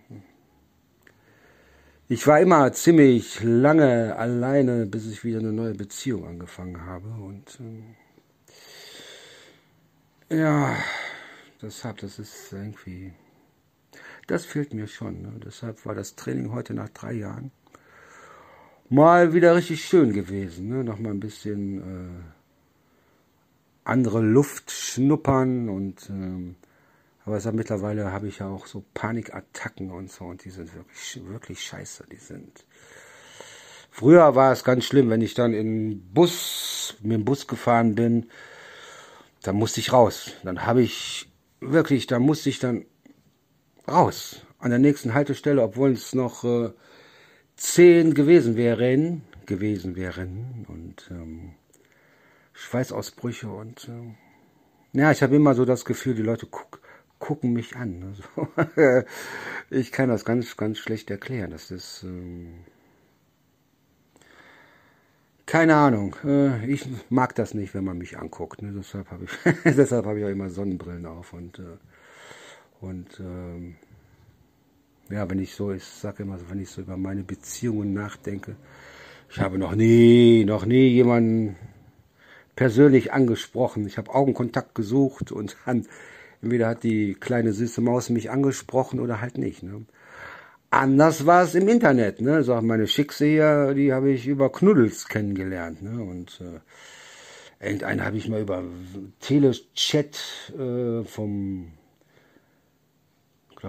Ich 2.08 2.28
war 2.28 2.40
immer 2.40 2.72
ziemlich 2.74 3.42
lange 3.42 4.16
alleine, 4.16 4.86
bis 4.86 5.08
ich 5.08 5.24
wieder 5.24 5.40
eine 5.40 5.52
neue 5.52 5.74
Beziehung 5.74 6.28
angefangen 6.28 6.86
habe 6.86 7.08
und 7.08 7.60
äh, 10.30 10.38
ja, 10.38 10.76
deshalb, 11.62 11.98
das 11.98 12.20
ist 12.20 12.52
irgendwie, 12.52 13.14
das 14.28 14.46
fehlt 14.46 14.74
mir 14.74 14.88
schon. 14.88 15.22
Ne? 15.22 15.34
Deshalb 15.44 15.86
war 15.86 15.96
das 15.96 16.16
Training 16.16 16.52
heute 16.52 16.74
nach 16.74 16.90
drei 16.90 17.14
Jahren 17.14 17.52
mal 18.90 19.34
wieder 19.34 19.56
richtig 19.56 19.86
schön 19.86 20.14
gewesen. 20.14 20.70
Ne? 20.70 20.84
Noch 20.84 21.00
mal 21.00 21.12
ein 21.12 21.20
bisschen 21.20 21.80
äh, 21.80 22.24
andere 23.84 24.22
Luft 24.22 24.72
schnuppern 24.72 25.70
und 25.70 26.10
ähm, 26.10 26.56
aber 27.26 27.40
sag, 27.40 27.56
mittlerweile 27.56 28.12
habe 28.12 28.28
ich 28.28 28.40
ja 28.40 28.48
auch 28.48 28.68
so 28.68 28.84
Panikattacken 28.94 29.90
und 29.90 30.12
so 30.12 30.26
und 30.26 30.46
die 30.46 30.52
sind 30.52 30.76
wirklich 30.76 31.22
wirklich 31.28 31.64
scheiße. 31.64 32.06
Die 32.12 32.18
sind 32.18 32.66
Früher 33.98 34.36
war 34.36 34.52
es 34.52 34.66
ganz 34.66 34.84
schlimm, 34.84 35.10
wenn 35.10 35.22
ich 35.22 35.36
dann 35.36 35.54
in 35.54 36.14
Bus 36.14 36.98
mit 37.02 37.14
dem 37.14 37.24
Bus 37.24 37.48
gefahren 37.48 37.96
bin, 37.96 38.30
dann 39.42 39.56
musste 39.56 39.80
ich 39.80 39.94
raus. 39.94 40.34
Dann 40.44 40.66
habe 40.66 40.82
ich 40.82 41.32
wirklich, 41.62 42.06
da 42.06 42.20
musste 42.20 42.50
ich 42.50 42.60
dann 42.60 42.86
raus 43.88 44.46
an 44.60 44.70
der 44.70 44.80
nächsten 44.80 45.14
Haltestelle, 45.14 45.62
obwohl 45.62 45.92
es 45.92 46.14
noch 46.14 46.44
äh, 46.44 46.72
zehn 47.56 48.14
gewesen 48.14 48.56
wären, 48.56 49.24
gewesen 49.46 49.96
wären 49.96 50.66
und 50.68 51.08
ähm, 51.12 51.54
Schweißausbrüche 52.54 53.48
und 53.48 53.90
äh, 53.90 55.00
ja, 55.00 55.12
ich 55.12 55.22
habe 55.22 55.36
immer 55.36 55.56
so 55.56 55.66
das 55.66 55.84
Gefühl, 55.84 56.16
die 56.16 56.22
Leute 56.22 56.48
guck, 56.50 56.80
gucken 57.20 57.54
mich 57.54 57.76
an. 57.76 58.16
Also, 58.56 59.04
ich 59.70 59.92
kann 59.92 60.10
das 60.10 60.26
ganz, 60.26 60.58
ganz 60.58 60.78
schlecht 60.78 61.10
erklären. 61.10 61.52
Das 61.52 61.72
ist 61.72 62.04
ähm, 62.04 62.66
keine 65.46 65.76
Ahnung. 65.76 66.16
Äh, 66.24 66.66
ich 66.66 66.88
mag 67.10 67.36
das 67.36 67.54
nicht, 67.54 67.74
wenn 67.74 67.84
man 67.84 67.98
mich 67.98 68.18
anguckt. 68.18 68.62
Ne? 68.62 68.74
Deshalb 68.76 69.12
habe 69.12 69.26
ich, 69.26 69.32
deshalb 69.76 70.06
habe 70.06 70.20
ich 70.20 70.26
auch 70.26 70.30
immer 70.30 70.50
Sonnenbrillen 70.50 71.06
auf 71.06 71.34
und 71.34 71.60
äh, 71.60 71.78
und 72.82 73.20
ähm, 73.20 73.76
ja, 75.10 75.30
wenn 75.30 75.40
ich 75.40 75.54
so, 75.54 75.72
ich 75.72 75.84
sage 75.84 76.24
immer 76.24 76.40
wenn 76.50 76.62
ich 76.62 76.70
so 76.70 76.82
über 76.82 76.98
meine 76.98 77.24
Beziehungen 77.24 77.94
nachdenke, 77.94 78.56
ich 79.30 79.40
habe 79.40 79.58
noch 79.58 79.76
nie, 79.76 80.46
noch 80.46 80.66
nie 80.66 80.88
jemanden 80.88 81.56
persönlich 82.56 83.12
angesprochen. 83.12 83.86
Ich 83.86 83.98
habe 83.98 84.14
Augenkontakt 84.14 84.76
gesucht 84.76 85.32
und 85.32 85.58
dann 85.66 85.86
entweder 86.42 86.68
hat 86.70 86.84
die 86.84 87.16
kleine 87.16 87.54
süße 87.54 87.82
Maus 87.82 88.10
mich 88.10 88.30
angesprochen 88.30 89.00
oder 89.00 89.22
halt 89.22 89.38
nicht. 89.38 89.64
Ne? 89.64 89.86
Anders 90.70 91.26
war 91.26 91.44
es 91.44 91.56
im 91.56 91.68
Internet. 91.68 92.22
Ne? 92.22 92.44
So 92.44 92.60
meine 92.62 92.88
Schickse 92.88 93.26
hier, 93.26 93.74
die 93.74 93.94
habe 93.94 94.12
ich 94.12 94.28
über 94.28 94.52
Knuddels 94.52 95.08
kennengelernt. 95.08 95.82
Ne? 95.82 96.04
Und 96.04 96.42
äh, 96.42 97.66
irgendeinen 97.66 98.06
habe 98.06 98.18
ich 98.18 98.30
mal 98.30 98.42
über 98.42 98.64
Telechat 99.20 100.54
äh, 100.58 101.04
vom 101.04 101.72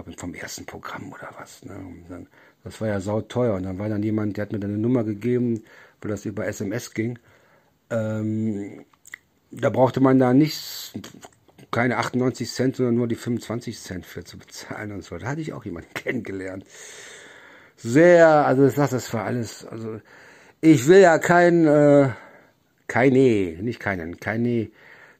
glaube 0.03 0.19
vom 0.19 0.33
ersten 0.33 0.65
Programm 0.65 1.11
oder 1.11 1.29
was. 1.37 1.63
Ne? 1.65 1.75
Dann, 2.09 2.27
das 2.63 2.79
war 2.81 2.87
ja 2.87 2.99
sauteuer. 2.99 3.55
Und 3.55 3.63
dann 3.63 3.79
war 3.79 3.89
dann 3.89 4.03
jemand, 4.03 4.37
der 4.37 4.43
hat 4.43 4.51
mir 4.51 4.59
dann 4.59 4.71
eine 4.71 4.79
Nummer 4.79 5.03
gegeben, 5.03 5.63
weil 6.01 6.11
das 6.11 6.25
über 6.25 6.45
SMS 6.45 6.93
ging. 6.93 7.17
Ähm, 7.89 8.85
da 9.51 9.69
brauchte 9.69 9.99
man 9.99 10.19
da 10.19 10.33
nichts, 10.33 10.93
keine 11.71 11.97
98 11.97 12.51
Cent, 12.51 12.75
sondern 12.75 12.95
nur 12.95 13.07
die 13.07 13.15
25 13.15 13.79
Cent 13.79 14.05
für 14.05 14.23
zu 14.23 14.37
bezahlen 14.37 14.91
und 14.91 15.03
so. 15.03 15.17
Da 15.17 15.27
hatte 15.27 15.41
ich 15.41 15.53
auch 15.53 15.65
jemanden 15.65 15.89
kennengelernt. 15.93 16.65
Sehr, 17.75 18.27
also 18.27 18.65
ich 18.67 18.75
das 18.75 19.13
war 19.13 19.25
alles, 19.25 19.65
also 19.65 20.01
ich 20.61 20.87
will 20.87 20.99
ja 20.99 21.19
kein, 21.19 21.65
äh, 21.65 22.09
keine, 22.87 23.57
nicht 23.61 23.79
keinen, 23.79 24.19
keine 24.19 24.69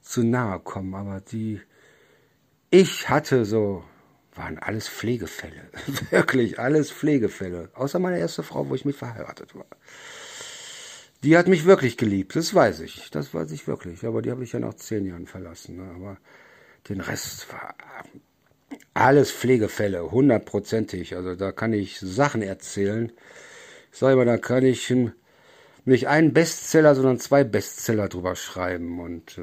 zu 0.02 0.24
nahe 0.24 0.58
kommen, 0.58 0.94
aber 0.94 1.20
die, 1.20 1.60
ich 2.70 3.08
hatte 3.08 3.44
so 3.44 3.84
waren 4.38 4.58
alles 4.58 4.88
Pflegefälle. 4.88 5.70
Wirklich 6.10 6.58
alles 6.58 6.90
Pflegefälle. 6.90 7.70
Außer 7.74 7.98
meine 7.98 8.18
erste 8.18 8.42
Frau, 8.42 8.68
wo 8.68 8.74
ich 8.74 8.84
mit 8.84 8.96
verheiratet 8.96 9.54
war. 9.54 9.66
Die 11.24 11.36
hat 11.36 11.48
mich 11.48 11.66
wirklich 11.66 11.96
geliebt, 11.96 12.36
das 12.36 12.54
weiß 12.54 12.78
ich. 12.80 13.10
Das 13.10 13.34
weiß 13.34 13.50
ich 13.50 13.66
wirklich. 13.66 14.06
Aber 14.06 14.22
die 14.22 14.30
habe 14.30 14.44
ich 14.44 14.52
ja 14.52 14.60
nach 14.60 14.74
zehn 14.74 15.04
Jahren 15.04 15.26
verlassen. 15.26 15.76
Ne? 15.76 15.90
Aber 15.96 16.16
den 16.88 17.00
Rest 17.00 17.52
war 17.52 17.74
alles 18.94 19.32
Pflegefälle, 19.32 20.12
hundertprozentig. 20.12 21.16
Also 21.16 21.34
da 21.34 21.50
kann 21.50 21.72
ich 21.72 21.98
Sachen 21.98 22.40
erzählen. 22.40 23.10
Ich 23.92 23.98
sage 23.98 24.12
immer, 24.12 24.24
da 24.24 24.38
kann 24.38 24.64
ich 24.64 24.94
nicht 25.84 26.06
einen 26.06 26.32
Bestseller, 26.32 26.94
sondern 26.94 27.18
zwei 27.18 27.42
Bestseller 27.42 28.08
drüber 28.08 28.36
schreiben. 28.36 29.00
Und 29.00 29.38
äh, 29.38 29.42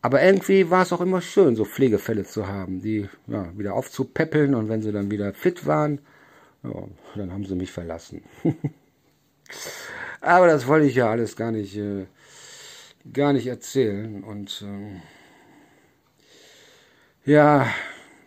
aber 0.00 0.22
irgendwie 0.22 0.70
war 0.70 0.82
es 0.82 0.92
auch 0.92 1.00
immer 1.00 1.20
schön, 1.20 1.56
so 1.56 1.64
Pflegefälle 1.64 2.24
zu 2.24 2.46
haben, 2.46 2.80
die 2.80 3.08
ja, 3.26 3.56
wieder 3.58 3.74
aufzupäppeln 3.74 4.54
und 4.54 4.68
wenn 4.68 4.82
sie 4.82 4.92
dann 4.92 5.10
wieder 5.10 5.34
fit 5.34 5.66
waren, 5.66 6.00
ja, 6.62 6.84
dann 7.16 7.32
haben 7.32 7.44
sie 7.44 7.54
mich 7.54 7.72
verlassen. 7.72 8.22
Aber 10.20 10.46
das 10.46 10.66
wollte 10.66 10.86
ich 10.86 10.94
ja 10.94 11.10
alles 11.10 11.36
gar 11.36 11.52
nicht, 11.52 11.76
äh, 11.76 12.06
gar 13.12 13.32
nicht 13.32 13.46
erzählen. 13.46 14.22
Und 14.24 14.64
äh, 14.66 15.00
ja, 17.30 17.66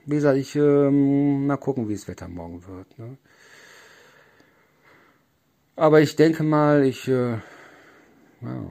wie 0.05 0.15
gesagt, 0.15 0.37
ich 0.37 0.55
äh, 0.55 0.89
mal 0.89 1.57
gucken, 1.57 1.89
wie 1.89 1.93
das 1.93 2.07
Wetter 2.07 2.27
morgen 2.27 2.65
wird. 2.67 2.97
Ne? 2.97 3.17
Aber 5.75 6.01
ich 6.01 6.15
denke 6.15 6.43
mal, 6.43 6.83
ich 6.85 7.07
äh, 7.07 7.37
ja, 8.41 8.65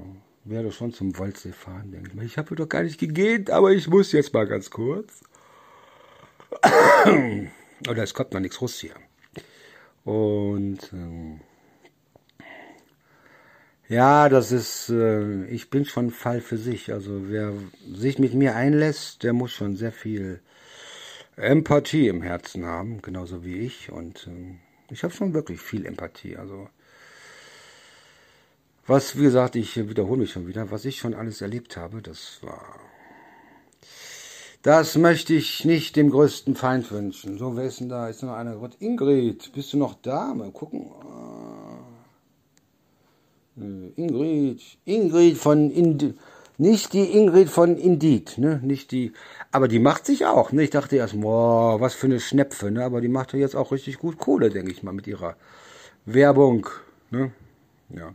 werde 0.51 0.73
schon 0.73 0.93
zum 0.93 1.19
Waldsee 1.19 1.53
fahren, 1.53 1.93
denke 1.93 2.11
ich 2.11 2.15
mal. 2.15 2.25
Ich 2.25 2.37
habe 2.37 2.55
doch 2.55 2.69
gar 2.69 2.83
nicht 2.83 2.99
gegeben, 2.99 3.51
aber 3.51 3.71
ich 3.73 3.89
muss 3.89 4.13
jetzt 4.13 4.35
mal 4.35 4.47
ganz 4.47 4.71
kurz. 4.71 5.23
Oder 7.89 8.03
es 8.03 8.13
kommt 8.13 8.33
noch 8.33 8.41
nichts 8.41 8.61
Russ 8.61 8.79
hier. 8.79 8.95
Und 10.05 10.93
ähm, 10.93 11.41
ja, 13.89 14.29
das 14.29 14.53
ist, 14.53 14.89
äh, 14.91 15.47
ich 15.47 15.71
bin 15.71 15.85
schon 15.85 16.11
Fall 16.11 16.41
für 16.41 16.59
sich. 16.59 16.93
Also 16.93 17.29
wer 17.29 17.53
sich 17.93 18.19
mit 18.19 18.35
mir 18.35 18.55
einlässt, 18.55 19.23
der 19.23 19.33
muss 19.33 19.53
schon 19.53 19.77
sehr 19.77 19.93
viel 19.93 20.41
Empathie 21.37 22.09
im 22.09 22.23
Herzen 22.23 22.67
haben, 22.67 23.03
genauso 23.03 23.45
wie 23.45 23.59
ich. 23.59 23.91
Und 23.91 24.27
äh, 24.27 24.93
ich 24.93 25.03
habe 25.05 25.15
schon 25.15 25.35
wirklich 25.35 25.61
viel 25.61 25.87
Empathie. 25.87 26.37
Also 26.37 26.69
was, 28.87 29.17
wie 29.17 29.23
gesagt, 29.23 29.57
ich 29.57 29.77
wiederhole 29.89 30.21
mich 30.21 30.33
schon 30.33 30.47
wieder, 30.47 30.71
was 30.71 30.85
ich 30.85 30.99
schon 30.99 31.15
alles 31.15 31.41
erlebt 31.41 31.77
habe, 31.77 32.03
das 32.03 32.39
war. 32.43 32.81
Das 34.63 34.97
möchte 34.97 35.33
ich 35.33 35.65
nicht 35.65 35.97
dem 35.97 36.11
größten 36.11 36.55
Feind 36.55 36.91
wünschen. 36.91 37.39
So, 37.39 37.57
wer 37.57 37.65
ist 37.65 37.81
denn 37.81 37.89
da? 37.89 38.09
Ist 38.09 38.23
noch 38.23 38.35
einer? 38.35 38.59
Ingrid, 38.79 39.53
bist 39.55 39.73
du 39.73 39.79
noch 39.79 39.95
da? 40.03 40.35
Mal 40.35 40.51
gucken. 40.51 40.91
Äh, 43.57 44.01
Ingrid, 44.01 44.61
Ingrid 44.85 45.39
von 45.39 45.71
Ind 45.71 46.15
nicht 46.61 46.93
die 46.93 47.17
Ingrid 47.17 47.49
von 47.49 47.79
Indeed, 47.79 48.37
ne? 48.37 48.61
Nicht 48.63 48.93
die, 48.93 49.15
aber 49.51 49.67
die 49.67 49.79
macht 49.79 50.05
sich 50.05 50.27
auch. 50.27 50.53
Ne? 50.53 50.65
Ich 50.65 50.69
dachte 50.69 50.95
erst, 50.97 51.19
boah, 51.19 51.81
was 51.81 51.95
für 51.95 52.07
eine 52.07 52.21
Schnepfe, 52.21 52.71
ne? 52.71 52.85
Aber 52.85 53.01
die 53.01 53.09
macht 53.09 53.33
ja 53.33 53.39
jetzt 53.39 53.57
auch 53.57 53.73
richtig 53.73 53.99
gut 53.99 54.19
Kohle, 54.19 54.51
denke 54.51 54.71
ich 54.71 54.83
mal, 54.83 54.93
mit 54.93 55.07
ihrer 55.07 55.37
Werbung, 56.05 56.69
ne? 57.11 57.33
Ja. 57.89 58.15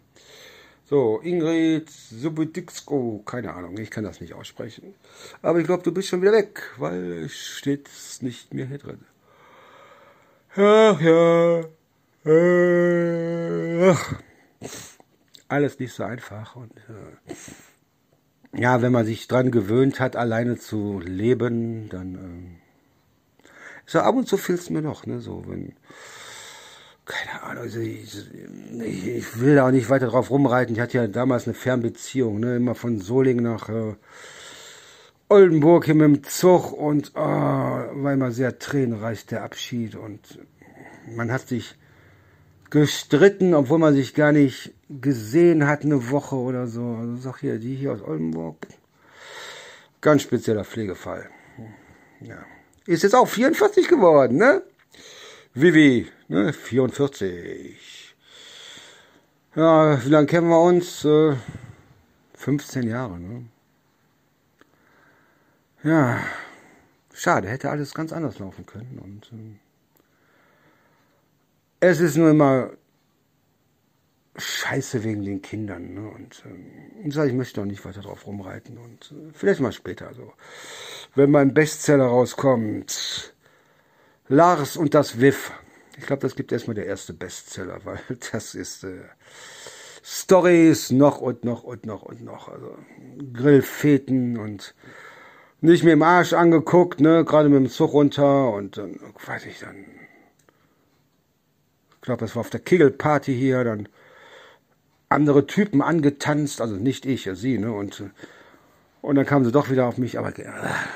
So, 0.88 1.20
Ingrid 1.24 1.90
Subudixko, 1.90 3.24
keine 3.26 3.56
Ahnung, 3.56 3.76
ich 3.80 3.90
kann 3.90 4.04
das 4.04 4.22
nicht 4.22 4.34
aussprechen. 4.34 4.94
Aber 5.42 5.60
ich 5.60 5.66
glaube, 5.66 5.82
du 5.82 5.92
bist 5.92 6.10
schon 6.10 6.22
wieder 6.22 6.34
weg, 6.34 6.62
weil 6.78 7.24
es 7.24 7.34
steht 7.34 7.90
nicht 8.22 8.54
mehr 8.54 8.68
hier 8.68 8.78
drin. 8.78 9.00
Ach 10.56 11.02
ja, 11.02 11.62
äh, 12.26 13.90
ach. 13.90 14.14
alles 15.48 15.80
nicht 15.80 15.94
so 15.94 16.04
einfach. 16.04 16.56
Und 16.56 16.72
äh, 16.78 18.62
ja, 18.62 18.84
wenn 18.84 18.92
man 18.92 19.08
sich 19.08 19.28
dran 19.28 19.50
gewöhnt 19.50 20.00
hat, 20.00 20.16
alleine 20.16 20.58
zu 20.58 21.00
leben, 21.00 21.90
dann 21.90 22.16
äh, 22.16 23.48
so 23.88 24.00
ab 24.00 24.16
und 24.16 24.28
zu 24.28 24.38
fehlt 24.38 24.60
es 24.60 24.70
mir 24.70 24.84
noch, 24.84 25.08
ne, 25.08 25.20
so 25.20 25.46
wenn 25.48 25.74
keine 27.06 27.44
Ahnung, 27.44 27.64
also 27.64 27.80
ich, 27.80 28.26
ich, 28.82 29.40
will 29.40 29.56
da 29.56 29.68
auch 29.68 29.72
nicht 29.72 29.90
weiter 29.90 30.08
drauf 30.08 30.32
rumreiten. 30.32 30.76
Ich 30.76 30.82
hatte 30.82 30.98
ja 30.98 31.08
damals 31.08 31.46
eine 31.46 31.54
Fernbeziehung, 31.54 32.40
ne, 32.40 32.56
immer 32.56 32.74
von 32.74 33.00
Solingen 33.00 33.44
nach 33.44 33.70
äh, 33.70 33.94
Oldenburg 35.30 35.86
hier 35.86 35.96
mit 35.96 36.04
dem 36.04 36.24
Zug 36.24 36.72
und 36.72 37.12
oh, 37.16 37.20
war 37.20 38.14
immer 38.14 38.32
sehr 38.32 38.58
tränenreich 38.58 39.26
der 39.28 39.44
Abschied 39.44 39.96
und 39.96 40.20
man 41.16 41.32
hat 41.32 41.48
sich 41.48 41.76
gestritten, 42.72 43.54
obwohl 43.54 43.80
man 43.80 43.94
sich 43.94 44.16
gar 44.16 44.32
nicht 44.32 44.74
gesehen 44.90 45.68
hat, 45.68 45.84
eine 45.84 46.10
Woche 46.10 46.36
oder 46.36 46.68
so. 46.68 46.98
Also 47.00 47.18
sag 47.18 47.40
hier, 47.40 47.60
die 47.60 47.76
hier 47.76 47.94
aus 47.94 48.02
Oldenburg, 48.02 48.68
ganz 50.02 50.24
spezieller 50.24 50.66
Pflegefall. 50.66 51.30
Ja. 52.22 52.44
Ist 52.86 53.04
jetzt 53.04 53.16
auch 53.16 53.28
44 53.28 53.88
geworden, 53.88 54.38
ne? 54.38 54.64
Vivi, 55.54 56.08
ne? 56.28 56.54
44. 56.54 58.16
Ja, 59.56 60.04
wie 60.04 60.10
lange 60.10 60.28
kennen 60.28 60.50
wir 60.50 60.62
uns? 60.62 61.06
Äh, 61.06 61.36
15 62.34 62.88
Jahre, 62.88 63.20
ne? 63.20 63.46
Ja, 65.84 66.20
schade, 67.14 67.48
hätte 67.48 67.70
alles 67.70 67.94
ganz 67.94 68.12
anders 68.12 68.40
laufen 68.40 68.66
können 68.66 69.00
und 69.00 69.32
äh, 69.32 69.60
es 71.80 72.00
ist 72.00 72.18
nur 72.18 72.32
immer 72.32 72.72
scheiße 74.38 75.04
wegen 75.04 75.24
den 75.24 75.42
Kindern. 75.42 75.94
Ne? 75.94 76.10
Und 76.10 76.44
ähm, 76.46 77.06
ich 77.06 77.34
möchte 77.34 77.62
auch 77.62 77.66
nicht 77.66 77.86
weiter 77.86 78.02
drauf 78.02 78.26
rumreiten. 78.26 78.78
Und 78.78 79.12
äh, 79.12 79.32
vielleicht 79.34 79.60
mal 79.60 79.72
später 79.72 80.14
so. 80.14 80.34
Wenn 81.16 81.32
mein 81.32 81.54
Bestseller 81.54 82.06
rauskommt. 82.06 83.34
Lars 84.28 84.76
und 84.76 84.94
das 84.94 85.20
Wiff. 85.20 85.52
Ich 85.98 86.06
glaube, 86.06 86.22
das 86.22 86.36
gibt 86.36 86.52
erstmal 86.52 86.76
der 86.76 86.86
erste 86.86 87.14
Bestseller, 87.14 87.80
weil 87.84 88.00
das 88.32 88.56
ist 88.56 88.84
äh, 88.84 89.04
Stories 90.04 90.92
noch 90.92 91.20
und 91.20 91.44
noch 91.44 91.64
und 91.64 91.86
noch 91.86 92.04
und 92.04 92.24
noch. 92.24 92.50
Also 92.50 92.78
Grillfeten 93.34 94.38
und 94.38 94.76
nicht 95.62 95.84
mit 95.84 95.94
dem 95.94 96.04
Arsch 96.04 96.34
angeguckt, 96.34 97.00
ne, 97.00 97.26
gerade 97.26 97.50
mit 97.50 97.58
dem 97.58 97.70
Zug 97.70 97.94
runter 97.94 98.54
und 98.54 98.78
dann, 98.78 99.00
weiß 99.26 99.46
ich, 99.48 99.60
dann 99.60 99.86
ich 101.90 102.02
glaube, 102.02 102.20
das 102.20 102.36
war 102.36 102.42
auf 102.42 102.52
der 102.52 102.60
Kegelparty 102.60 103.36
hier, 103.36 103.64
dann 103.64 103.90
andere 105.10 105.48
Typen 105.48 105.82
angetanzt, 105.82 106.62
also 106.62 106.76
nicht 106.76 107.06
ich, 107.08 107.26
ja 107.26 107.34
sie, 107.34 107.58
ne? 107.58 107.72
Und, 107.72 108.04
und 109.02 109.16
dann 109.16 109.26
kamen 109.26 109.44
sie 109.44 109.52
doch 109.52 109.72
wieder 109.72 109.88
auf 109.88 109.98
mich, 109.98 110.20
aber 110.20 110.38
äh, 110.38 110.52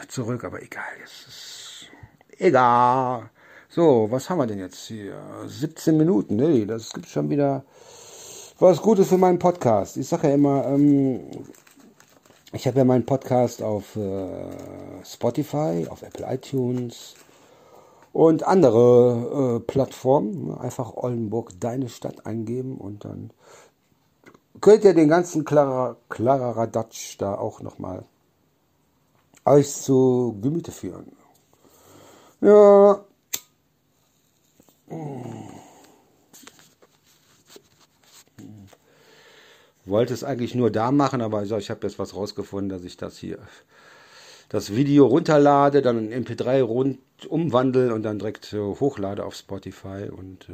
zurück, 0.07 0.43
aber 0.43 0.61
egal, 0.61 0.83
es 1.03 1.27
ist 1.27 1.87
egal. 2.37 3.29
So, 3.71 4.07
was 4.09 4.27
haben 4.31 4.39
wir 4.39 4.47
denn 4.47 4.57
jetzt 4.57 4.88
hier? 4.88 5.13
17 5.45 5.95
Minuten, 5.95 6.38
ne? 6.38 6.65
Das 6.65 6.91
gibt 6.91 7.07
schon 7.07 7.29
wieder 7.29 7.63
was 8.57 8.81
Gutes 8.81 9.09
für 9.09 9.19
meinen 9.19 9.38
Podcast. 9.38 9.95
Ich 9.97 10.07
sage 10.07 10.29
ja 10.29 10.33
immer, 10.33 10.65
ähm, 10.65 11.19
ich 12.51 12.65
habe 12.65 12.79
ja 12.79 12.83
meinen 12.83 13.05
Podcast 13.05 13.61
auf 13.61 13.95
äh, 13.95 14.27
Spotify, 15.05 15.85
auf 15.88 16.01
Apple 16.01 16.25
iTunes, 16.33 17.13
und 18.12 18.41
andere 18.41 19.58
äh, 19.58 19.60
Plattformen. 19.60 20.58
Einfach 20.58 20.95
Oldenburg, 20.95 21.51
deine 21.60 21.89
Stadt 21.89 22.25
eingeben 22.25 22.75
und 22.75 23.05
dann 23.05 23.29
könnt 24.62 24.84
ihr 24.84 24.95
den 24.95 25.10
ganzen 25.10 25.45
Klara, 25.45 25.95
Kladderadatsch 26.10 27.17
da 27.19 27.36
auch 27.36 27.62
nochmal 27.62 28.03
euch 29.45 29.71
zu 29.71 30.39
Gemüte 30.41 30.71
führen. 30.71 31.12
Ja. 32.41 33.05
Wollte 39.89 40.13
es 40.13 40.23
eigentlich 40.23 40.56
nur 40.56 40.71
da 40.71 40.91
machen, 40.91 41.21
aber 41.21 41.43
ich 41.43 41.69
habe 41.69 41.88
jetzt 41.88 41.99
was 41.99 42.15
rausgefunden, 42.15 42.69
dass 42.69 42.84
ich 42.84 42.97
das 42.97 43.17
hier 43.17 43.39
das 44.49 44.75
Video 44.75 45.06
runterlade, 45.06 45.82
dann 45.82 46.12
in 46.12 46.25
MP3 46.25 46.62
rund 46.63 46.97
umwandle 47.28 47.93
und 47.93 48.04
dann 48.04 48.19
direkt 48.19 48.52
äh, 48.54 48.58
hochlade 48.58 49.23
auf 49.23 49.36
Spotify. 49.36 50.10
Und 50.10 50.49
äh, 50.49 50.54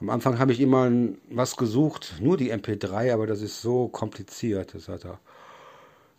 am 0.00 0.08
Anfang 0.08 0.38
habe 0.38 0.52
ich 0.52 0.60
immer 0.60 0.90
was 1.30 1.56
gesucht, 1.56 2.14
nur 2.20 2.36
die 2.36 2.52
MP3, 2.52 3.12
aber 3.12 3.26
das 3.26 3.42
ist 3.42 3.60
so 3.60 3.88
kompliziert. 3.88 4.74
Das 4.74 4.88
hat 4.88 5.04
er. 5.04 5.18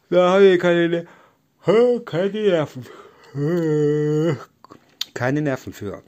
Da 0.10 0.34
habe 0.34 0.45
ich 0.45 0.60
keine, 0.60 1.08
keine 2.06 2.32
Nerven. 2.32 2.86
Keine 5.13 5.41
Nerven 5.41 5.71
für. 5.71 6.04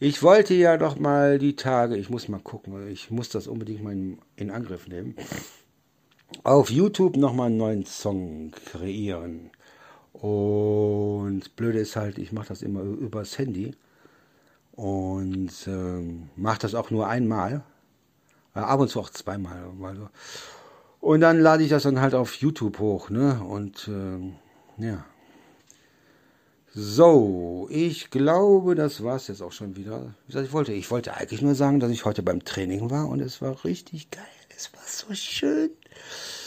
Ich 0.00 0.22
wollte 0.22 0.54
ja 0.54 0.76
doch 0.76 0.98
mal 0.98 1.38
die 1.38 1.56
Tage, 1.56 1.96
ich 1.96 2.08
muss 2.08 2.28
mal 2.28 2.40
gucken, 2.40 2.88
ich 2.88 3.10
muss 3.10 3.28
das 3.30 3.48
unbedingt 3.48 3.82
mal 3.82 3.96
in, 4.36 4.50
Angriff 4.50 4.86
nehmen 4.86 5.16
auf 6.44 6.70
YouTube 6.70 7.16
nochmal 7.16 7.46
einen 7.46 7.56
neuen 7.56 7.86
Song 7.86 8.52
kreieren. 8.66 9.50
Und 10.12 11.54
blöde 11.56 11.78
ist 11.78 11.96
halt, 11.96 12.18
ich 12.18 12.32
mache 12.32 12.48
das 12.48 12.62
immer 12.62 12.82
übers 12.82 13.38
Handy 13.38 13.74
und 14.72 15.52
ähm, 15.66 16.30
mache 16.36 16.60
das 16.60 16.74
auch 16.74 16.90
nur 16.90 17.06
einmal, 17.08 17.62
äh, 18.54 18.60
ab 18.60 18.80
und 18.80 18.88
zu 18.88 19.00
auch 19.00 19.10
zweimal. 19.10 19.70
Also. 19.82 20.08
Und 21.00 21.20
dann 21.20 21.40
lade 21.40 21.62
ich 21.62 21.70
das 21.70 21.84
dann 21.84 22.00
halt 22.00 22.14
auf 22.14 22.34
YouTube 22.34 22.78
hoch, 22.78 23.10
ne? 23.10 23.40
Und 23.44 23.88
ähm, 23.88 24.34
ja. 24.76 25.04
So, 26.80 27.66
ich 27.70 28.08
glaube, 28.10 28.76
das 28.76 29.02
war 29.02 29.16
es 29.16 29.26
jetzt 29.26 29.42
auch 29.42 29.50
schon 29.50 29.74
wieder. 29.74 30.14
Wie 30.26 30.32
gesagt, 30.32 30.46
ich 30.46 30.52
wollte, 30.52 30.72
ich 30.72 30.90
wollte 30.92 31.12
eigentlich 31.14 31.42
nur 31.42 31.56
sagen, 31.56 31.80
dass 31.80 31.90
ich 31.90 32.04
heute 32.04 32.22
beim 32.22 32.44
Training 32.44 32.88
war 32.88 33.08
und 33.08 33.18
es 33.20 33.42
war 33.42 33.64
richtig 33.64 34.12
geil. 34.12 34.22
Es 34.56 34.72
war 34.72 34.82
so 34.86 35.12
schön 35.12 35.70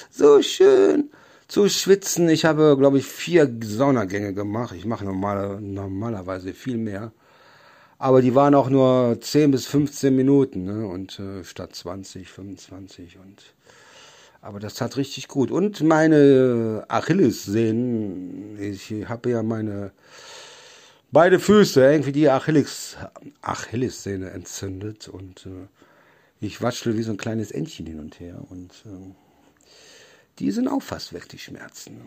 so 0.10 0.41
schön 0.41 1.10
zu 1.50 1.67
schwitzen. 1.67 2.30
Ich 2.30 2.46
habe, 2.46 2.78
glaube 2.78 2.98
ich, 3.00 3.06
vier 3.06 3.54
Saunagänge 3.62 4.34
gemacht. 4.34 4.74
Ich 4.74 4.86
mache 4.86 5.04
normale, 5.04 5.60
normalerweise 5.60 6.54
viel 6.54 6.78
mehr. 6.78 7.12
Aber 7.98 8.22
die 8.22 8.34
waren 8.34 8.56
auch 8.56 8.70
nur 8.70 9.17
10 9.20 9.52
bis 9.52 9.65
15 9.67 10.15
Minuten 10.15 10.63
ne? 10.63 10.88
und 10.88 11.20
äh, 11.20 11.44
statt 11.44 11.76
20, 11.76 12.30
25 12.30 13.17
und 13.20 13.54
aber 14.41 14.60
das 14.60 14.73
tat 14.73 14.97
richtig 14.97 15.27
gut. 15.27 15.51
Und 15.51 15.82
meine 15.82 16.86
Achillessehnen, 16.88 18.60
ich 18.60 18.91
habe 19.08 19.30
ja 19.30 19.43
meine 19.43 19.91
beide 21.12 21.39
Füße 21.39 21.82
irgendwie 21.82 22.12
die 22.12 22.30
Achilles, 22.30 22.97
Achillessehne 23.41 24.32
entzündet 24.32 25.08
und 25.08 25.45
äh, 25.45 25.67
ich 26.39 26.62
watschle 26.62 26.97
wie 26.97 27.04
so 27.04 27.12
ein 27.12 27.17
kleines 27.17 27.51
Entchen 27.51 27.86
hin 27.86 27.99
und 27.99 28.19
her 28.19 28.41
und 28.49 28.71
äh, 28.86 29.13
die 30.39 30.51
sind 30.51 30.67
auch 30.67 30.82
fast 30.82 31.13
weg, 31.13 31.30
die 31.30 31.38
Schmerzen. 31.38 32.01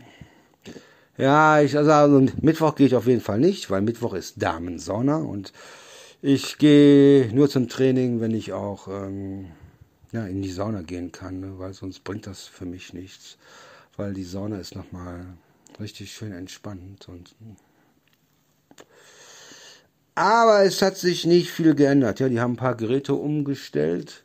Ja, 1.16 1.61
ich 1.61 1.77
also, 1.77 1.92
also 1.92 2.27
Mittwoch 2.40 2.75
gehe 2.75 2.88
ich 2.88 2.97
auf 2.97 3.07
jeden 3.07 3.20
Fall 3.20 3.38
nicht, 3.38 3.70
weil 3.70 3.83
Mittwoch 3.83 4.14
ist 4.14 4.42
Damensauna 4.42 5.18
und 5.18 5.53
ich 6.20 6.59
gehe 6.59 7.33
nur 7.33 7.49
zum 7.49 7.68
Training, 7.68 8.20
wenn 8.20 8.33
ich 8.33 8.53
auch 8.53 8.88
ähm, 8.88 9.53
ja, 10.14 10.27
in 10.27 10.42
die 10.42 10.50
Sauna 10.50 10.83
gehen 10.83 11.12
kann, 11.12 11.40
ne, 11.40 11.59
weil 11.59 11.74
sonst 11.74 12.05
bringt 12.05 12.27
das 12.27 12.44
für 12.44 12.64
mich 12.64 12.94
nichts, 12.94 13.37
weil 13.96 14.14
die 14.14 14.24
Sauna 14.24 14.59
ist 14.59 14.74
nochmal 14.74 15.27
richtig 15.79 16.12
schön 16.12 16.33
entspannt 16.33 17.09
und 17.09 17.35
aber 20.16 20.62
es 20.62 20.81
hat 20.81 20.96
sich 20.96 21.24
nicht 21.27 21.50
viel 21.50 21.74
geändert. 21.74 22.20
Ja, 22.20 22.29
die 22.29 22.38
haben 22.38 22.53
ein 22.53 22.57
paar 22.57 22.77
Geräte 22.77 23.14
umgestellt 23.14 24.24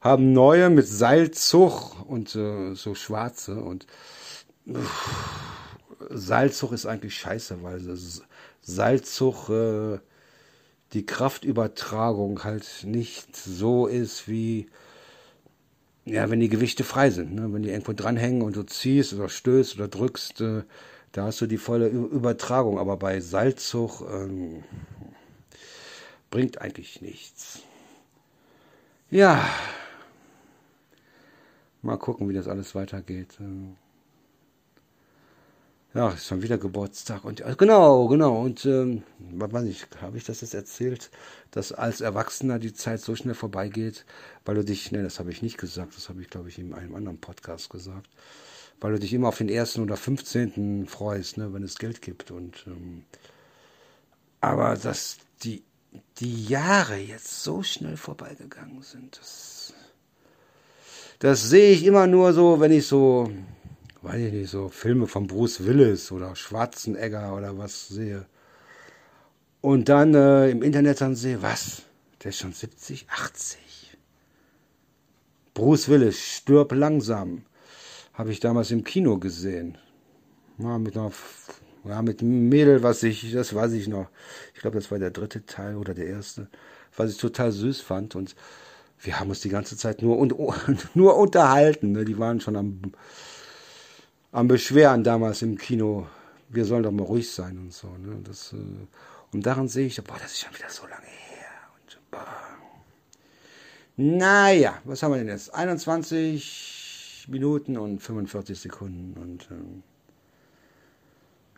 haben 0.00 0.32
neue 0.32 0.70
mit 0.70 0.86
Seilzug 0.86 2.08
und 2.08 2.34
äh, 2.36 2.74
so 2.74 2.94
schwarze 2.94 3.56
und 3.56 3.86
uff, 4.66 5.10
Seilzug 6.10 6.72
ist 6.72 6.86
eigentlich 6.86 7.16
scheiße, 7.16 7.62
weil 7.62 7.80
Seilzug 8.62 9.48
äh, 9.48 9.98
die 10.92 11.04
Kraftübertragung 11.04 12.44
halt 12.44 12.66
nicht 12.84 13.36
so 13.36 13.86
ist 13.86 14.28
wie 14.28 14.68
ja, 16.08 16.30
wenn 16.30 16.40
die 16.40 16.48
Gewichte 16.48 16.84
frei 16.84 17.10
sind, 17.10 17.34
ne? 17.34 17.52
wenn 17.52 17.62
die 17.62 17.70
irgendwo 17.70 17.92
dranhängen 17.92 18.42
und 18.42 18.56
du 18.56 18.62
ziehst 18.62 19.14
oder 19.14 19.28
stößt 19.28 19.76
oder 19.76 19.88
drückst, 19.88 20.40
äh, 20.40 20.62
da 21.12 21.24
hast 21.24 21.40
du 21.40 21.46
die 21.46 21.58
volle 21.58 21.88
Übertragung. 21.88 22.78
Aber 22.78 22.96
bei 22.96 23.20
Seilzug 23.20 24.02
ähm, 24.02 24.62
bringt 26.30 26.60
eigentlich 26.60 27.00
nichts. 27.00 27.62
Ja, 29.10 29.48
Mal 31.82 31.96
gucken, 31.96 32.28
wie 32.28 32.34
das 32.34 32.48
alles 32.48 32.74
weitergeht. 32.74 33.38
Ja, 35.94 36.10
ist 36.10 36.26
schon 36.26 36.42
wieder 36.42 36.58
Geburtstag. 36.58 37.24
Und 37.24 37.40
äh, 37.40 37.54
genau, 37.56 38.08
genau. 38.08 38.42
Und 38.42 38.66
ähm, 38.66 39.04
weiß 39.18 39.64
ich, 39.64 39.86
habe 40.02 40.18
ich 40.18 40.24
das 40.24 40.42
jetzt 40.42 40.52
erzählt, 40.54 41.10
dass 41.50 41.72
als 41.72 42.02
Erwachsener 42.02 42.58
die 42.58 42.74
Zeit 42.74 43.00
so 43.00 43.16
schnell 43.16 43.34
vorbeigeht, 43.34 44.04
weil 44.44 44.56
du 44.56 44.64
dich, 44.64 44.92
ne, 44.92 45.02
das 45.02 45.18
habe 45.18 45.30
ich 45.30 45.40
nicht 45.40 45.56
gesagt, 45.56 45.96
das 45.96 46.10
habe 46.10 46.20
ich, 46.20 46.28
glaube 46.28 46.50
ich, 46.50 46.58
in 46.58 46.74
einem 46.74 46.94
anderen 46.94 47.18
Podcast 47.18 47.70
gesagt, 47.70 48.10
weil 48.80 48.92
du 48.92 48.98
dich 48.98 49.14
immer 49.14 49.28
auf 49.28 49.38
den 49.38 49.48
ersten 49.48 49.80
oder 49.82 49.96
15. 49.96 50.86
freust, 50.86 51.38
ne, 51.38 51.54
wenn 51.54 51.62
es 51.62 51.78
Geld 51.78 52.02
gibt. 52.02 52.30
Und 52.30 52.64
ähm, 52.66 53.04
aber 54.42 54.76
dass 54.76 55.16
die, 55.42 55.62
die 56.18 56.44
Jahre 56.44 56.96
jetzt 56.96 57.42
so 57.42 57.62
schnell 57.62 57.96
vorbeigegangen 57.96 58.82
sind, 58.82 59.18
das, 59.18 59.72
das 61.18 61.48
sehe 61.48 61.72
ich 61.72 61.84
immer 61.84 62.06
nur 62.06 62.34
so, 62.34 62.60
wenn 62.60 62.72
ich 62.72 62.86
so 62.86 63.30
weiß 64.02 64.16
ich 64.16 64.32
nicht, 64.32 64.50
so 64.50 64.68
Filme 64.68 65.06
von 65.06 65.26
Bruce 65.26 65.64
Willis 65.64 66.12
oder 66.12 66.36
Schwarzenegger 66.36 67.34
oder 67.34 67.58
was 67.58 67.88
sehe. 67.88 68.26
Und 69.60 69.88
dann 69.88 70.14
äh, 70.14 70.50
im 70.50 70.62
Internet 70.62 71.00
dann 71.00 71.16
sehe, 71.16 71.42
was? 71.42 71.82
Der 72.22 72.30
ist 72.30 72.38
schon 72.38 72.52
70, 72.52 73.06
80. 73.10 73.58
Bruce 75.54 75.88
Willis, 75.88 76.18
stirb 76.18 76.72
langsam. 76.72 77.42
Habe 78.14 78.30
ich 78.32 78.40
damals 78.40 78.70
im 78.70 78.84
Kino 78.84 79.18
gesehen. 79.18 79.78
Ja, 80.58 80.78
mit 80.78 80.96
einer, 80.96 81.12
ja, 81.84 82.02
mit 82.02 82.20
einem 82.20 82.48
Mädel, 82.48 82.82
was 82.82 83.02
ich, 83.02 83.32
das 83.32 83.54
weiß 83.54 83.72
ich 83.72 83.88
noch. 83.88 84.08
Ich 84.54 84.60
glaube, 84.60 84.78
das 84.78 84.90
war 84.90 84.98
der 84.98 85.10
dritte 85.10 85.46
Teil 85.46 85.76
oder 85.76 85.94
der 85.94 86.06
erste, 86.06 86.48
was 86.96 87.12
ich 87.12 87.18
total 87.18 87.52
süß 87.52 87.80
fand. 87.80 88.14
Und 88.14 88.34
wir 89.00 89.18
haben 89.18 89.30
uns 89.30 89.40
die 89.40 89.48
ganze 89.48 89.76
Zeit 89.76 90.02
nur, 90.02 90.18
und, 90.18 90.34
nur 90.94 91.16
unterhalten. 91.16 91.92
Ne? 91.92 92.04
Die 92.04 92.18
waren 92.18 92.40
schon 92.40 92.56
am, 92.56 92.80
am 94.38 94.46
Beschweren 94.46 95.02
damals 95.02 95.42
im 95.42 95.58
Kino, 95.58 96.06
wir 96.48 96.64
sollen 96.64 96.84
doch 96.84 96.92
mal 96.92 97.02
ruhig 97.02 97.28
sein 97.28 97.58
und 97.58 97.72
so. 97.72 97.88
Ne? 97.88 98.20
Das, 98.22 98.52
äh, 98.52 98.56
und 99.32 99.44
daran 99.44 99.66
sehe 99.66 99.86
ich, 99.86 100.02
boah, 100.04 100.16
das 100.22 100.32
ist 100.32 100.40
schon 100.40 100.54
wieder 100.54 100.70
so 100.70 100.84
lange 100.84 101.06
her. 101.06 101.50
Und, 101.74 102.10
boah. 102.12 102.24
Naja, 103.96 104.78
was 104.84 105.02
haben 105.02 105.12
wir 105.12 105.18
denn 105.18 105.28
jetzt? 105.28 105.52
21 105.52 107.26
Minuten 107.28 107.76
und 107.76 108.00
45 108.00 108.60
Sekunden. 108.60 109.20
Und 109.20 109.48
ähm, 109.50 109.82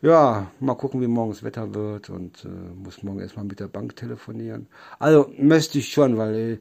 ja, 0.01 0.51
mal 0.59 0.73
gucken, 0.73 1.01
wie 1.01 1.07
morgen 1.07 1.33
das 1.33 1.43
Wetter 1.43 1.75
wird 1.75 2.09
und 2.09 2.45
äh, 2.45 2.47
muss 2.47 3.03
morgen 3.03 3.19
erstmal 3.19 3.45
mit 3.45 3.59
der 3.59 3.67
Bank 3.67 3.95
telefonieren. 3.95 4.65
Also 4.97 5.31
möchte 5.37 5.77
ich 5.77 5.93
schon, 5.93 6.17
weil 6.17 6.33
äh, 6.35 6.57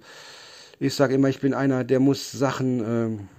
ich 0.85 0.95
sage 0.95 1.15
immer, 1.15 1.29
ich 1.29 1.41
bin 1.41 1.55
einer, 1.55 1.83
der 1.83 1.99
muss 1.99 2.31
Sachen... 2.31 3.31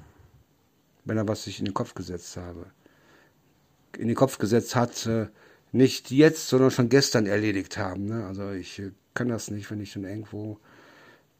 Wenn 1.05 1.17
er 1.17 1.27
was 1.27 1.43
sich 1.43 1.59
in 1.59 1.65
den 1.65 1.73
Kopf 1.73 1.93
gesetzt 1.93 2.37
habe. 2.37 2.67
In 3.97 4.07
den 4.07 4.15
Kopf 4.15 4.37
gesetzt 4.37 4.75
hat, 4.75 5.05
äh, 5.05 5.27
nicht 5.71 6.11
jetzt, 6.11 6.47
sondern 6.47 6.71
schon 6.71 6.89
gestern 6.89 7.25
erledigt 7.25 7.77
haben. 7.77 8.05
Ne? 8.05 8.25
Also 8.25 8.51
ich 8.51 8.79
äh, 8.79 8.91
kann 9.13 9.29
das 9.29 9.51
nicht, 9.51 9.69
wenn 9.71 9.81
ich 9.81 9.91
schon 9.91 10.05
irgendwo 10.05 10.59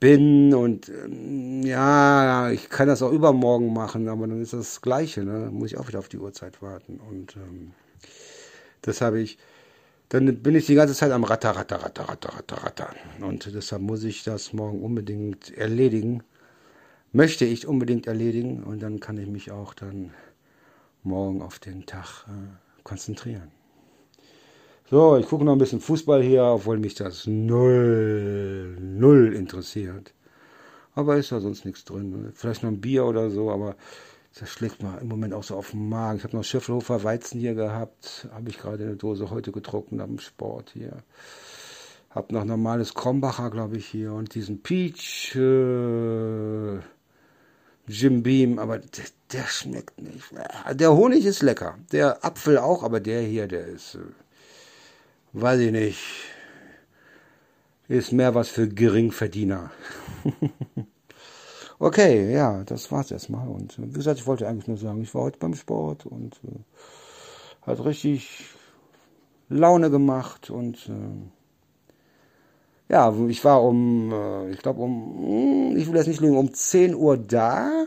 bin 0.02 0.54
und 0.56 0.90
ähm, 0.90 1.62
ja, 1.62 2.50
ich 2.50 2.70
kann 2.70 2.88
das 2.88 3.04
auch 3.04 3.12
übermorgen 3.12 3.72
machen, 3.72 4.10
aber 4.10 4.28
dann 4.28 4.42
ist 4.42 4.52
das 4.52 4.82
Gleiche, 4.82 5.24
ne? 5.24 5.46
Dann 5.46 5.54
muss 5.54 5.72
ich 5.72 5.78
auch 5.78 5.88
wieder 5.88 6.00
auf 6.00 6.10
die 6.10 6.18
Uhrzeit 6.18 6.62
warten 6.62 7.00
und 7.00 7.36
ähm, 7.36 7.74
das 8.82 9.00
habe 9.00 9.22
ich, 9.22 9.38
dann 10.10 10.42
bin 10.42 10.56
ich 10.56 10.66
die 10.66 10.74
ganze 10.74 10.96
Zeit 10.96 11.12
am 11.12 11.24
Ratter, 11.24 11.52
Ratter, 11.52 11.84
Ratter, 11.84 12.10
Ratter, 12.10 12.30
Ratter, 12.34 12.64
Ratter 12.64 12.96
und 13.22 13.54
deshalb 13.54 13.84
muss 13.84 14.04
ich 14.04 14.24
das 14.24 14.54
morgen 14.54 14.82
unbedingt 14.82 15.56
erledigen 15.56 16.24
möchte 17.12 17.46
ich 17.46 17.68
unbedingt 17.68 18.08
erledigen 18.08 18.64
und 18.64 18.82
dann 18.82 19.00
kann 19.00 19.18
ich 19.18 19.28
mich 19.28 19.52
auch 19.52 19.74
dann 19.74 20.12
morgen 21.04 21.42
auf 21.42 21.60
den 21.60 21.86
Tag 21.86 22.26
äh, 22.28 22.84
konzentrieren. 22.84 23.52
So, 24.90 25.18
ich 25.18 25.28
gucke 25.28 25.46
noch 25.46 25.54
ein 25.54 25.58
bisschen 25.58 25.80
Fußball 25.80 26.22
hier, 26.22 26.44
obwohl 26.44 26.78
mich 26.78 26.96
das 26.96 27.26
null, 27.26 28.78
null 28.80 29.34
interessiert. 29.34 30.14
Aber 30.94 31.16
ist 31.16 31.32
da 31.32 31.40
sonst 31.40 31.64
nichts 31.64 31.86
drin. 31.86 32.32
Vielleicht 32.36 32.64
noch 32.64 32.70
ein 32.70 32.82
Bier 32.82 33.06
oder 33.06 33.30
so, 33.30 33.50
aber 33.50 33.78
das 34.38 34.50
schlägt 34.50 34.84
mir 34.84 35.00
im 35.00 35.08
Moment 35.08 35.34
auch 35.34 35.44
so 35.44 35.56
auf 35.56 35.72
den 35.72 35.88
Magen. 35.88 36.18
Ich 36.18 36.24
habe 36.26 36.36
noch 36.36 36.44
Schöffelhofer 36.44 37.04
Weizen 37.04 37.40
hier 37.40 37.54
gehabt, 37.54 38.28
habe 38.34 38.50
ich 38.50 38.58
gerade 38.58 38.84
eine 38.84 38.96
Dose 38.98 39.30
heute 39.30 39.54
getrunken 39.54 40.02
am 40.02 40.20
Sport 40.20 40.72
hier. 40.74 41.04
Hab 42.10 42.34
noch 42.34 42.44
normales 42.44 42.94
Krombacher, 42.94 43.50
glaube 43.50 43.78
ich, 43.78 43.86
hier 43.86 44.12
und 44.12 44.36
diesen 44.36 44.62
Peach. 44.62 45.34
Äh, 45.36 46.80
Jim 47.88 48.24
Beam, 48.24 48.60
aber 48.60 48.80
der, 48.80 49.06
der, 49.32 49.44
schmeckt 49.46 50.02
nicht. 50.02 50.32
Der 50.74 50.94
Honig 50.96 51.26
ist 51.26 51.42
lecker. 51.42 51.78
Der 51.92 52.24
Apfel 52.24 52.58
auch, 52.58 52.84
aber 52.84 53.00
der 53.00 53.22
hier, 53.22 53.48
der 53.48 53.68
ist, 53.68 53.96
äh, 53.96 54.00
weiß 55.34 55.60
ich 55.60 55.72
nicht, 55.72 56.00
ist 57.88 58.12
mehr 58.12 58.36
was 58.36 58.50
für 58.50 58.68
Geringverdiener. 58.68 59.72
okay, 61.80 62.32
ja, 62.32 62.64
das 62.64 62.92
war's 62.92 63.12
erstmal. 63.12 63.48
Und 63.48 63.78
äh, 63.80 63.88
wie 63.88 63.94
gesagt, 63.94 64.20
ich 64.20 64.28
wollte 64.28 64.48
eigentlich 64.48 64.68
nur 64.68 64.78
sagen, 64.78 65.02
ich 65.02 65.14
war 65.14 65.24
heute 65.24 65.40
beim 65.40 65.56
Sport 65.56 66.06
und 66.06 66.40
äh, 66.46 66.60
hat 67.64 67.84
richtig 67.84 68.46
Laune 69.50 69.90
gemacht 69.90 70.50
und 70.50 70.88
äh, 70.88 71.41
ja, 72.92 73.16
ich 73.30 73.46
war 73.46 73.64
um, 73.64 74.12
äh, 74.12 74.52
ich 74.52 74.60
glaube 74.60 74.82
um, 74.82 75.72
hm, 75.72 75.78
ich 75.78 75.88
will 75.88 75.96
jetzt 75.96 76.08
nicht 76.08 76.20
lügen, 76.20 76.38
um 76.38 76.54
10 76.54 76.94
Uhr 76.94 77.18
da. 77.18 77.86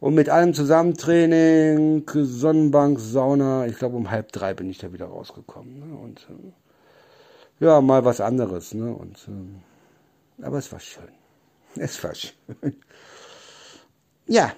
Und 0.00 0.14
mit 0.14 0.28
allem 0.28 0.52
zusammen 0.52 0.96
Training, 0.96 2.04
Sonnenbank, 2.12 2.98
Sauna, 3.00 3.66
ich 3.66 3.78
glaube 3.78 3.96
um 3.96 4.10
halb 4.10 4.30
drei 4.32 4.52
bin 4.52 4.68
ich 4.68 4.78
da 4.78 4.92
wieder 4.92 5.06
rausgekommen. 5.06 5.78
Ne? 5.78 5.96
Und 5.96 6.28
äh, 6.28 7.64
ja, 7.64 7.80
mal 7.80 8.04
was 8.04 8.20
anderes. 8.20 8.74
Ne? 8.74 8.92
Und, 8.92 9.16
äh, 9.28 10.44
aber 10.44 10.58
es 10.58 10.70
war 10.70 10.80
schön. 10.80 11.04
Es 11.76 12.04
war 12.04 12.14
schön. 12.14 12.34
Ja, 14.26 14.52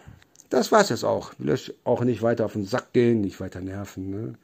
das 0.50 0.72
war's 0.72 0.88
jetzt 0.88 1.04
auch. 1.04 1.32
Will 1.38 1.52
euch 1.52 1.72
auch 1.84 2.02
nicht 2.02 2.22
weiter 2.22 2.46
auf 2.46 2.54
den 2.54 2.64
Sack 2.64 2.92
gehen, 2.92 3.20
nicht 3.20 3.38
weiter 3.38 3.60
nerven. 3.60 4.10
Ne? 4.10 4.34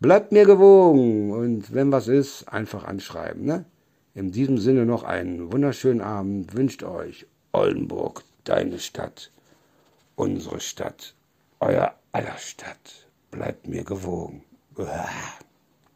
Bleibt 0.00 0.32
mir 0.32 0.46
gewogen 0.46 1.30
und 1.30 1.74
wenn 1.74 1.92
was 1.92 2.08
ist, 2.08 2.48
einfach 2.48 2.84
anschreiben. 2.84 3.44
Ne? 3.44 3.66
In 4.16 4.30
diesem 4.30 4.58
Sinne 4.58 4.86
noch 4.86 5.02
einen 5.02 5.52
wunderschönen 5.52 6.00
Abend 6.00 6.54
wünscht 6.54 6.84
euch 6.84 7.26
Oldenburg, 7.52 8.22
deine 8.44 8.78
Stadt, 8.78 9.32
unsere 10.14 10.60
Stadt, 10.60 11.14
euer 11.58 11.94
aller 12.12 12.38
Stadt. 12.38 13.08
Bleibt 13.32 13.66
mir 13.66 13.82
gewogen. 13.82 14.44
Uah. 14.76 15.08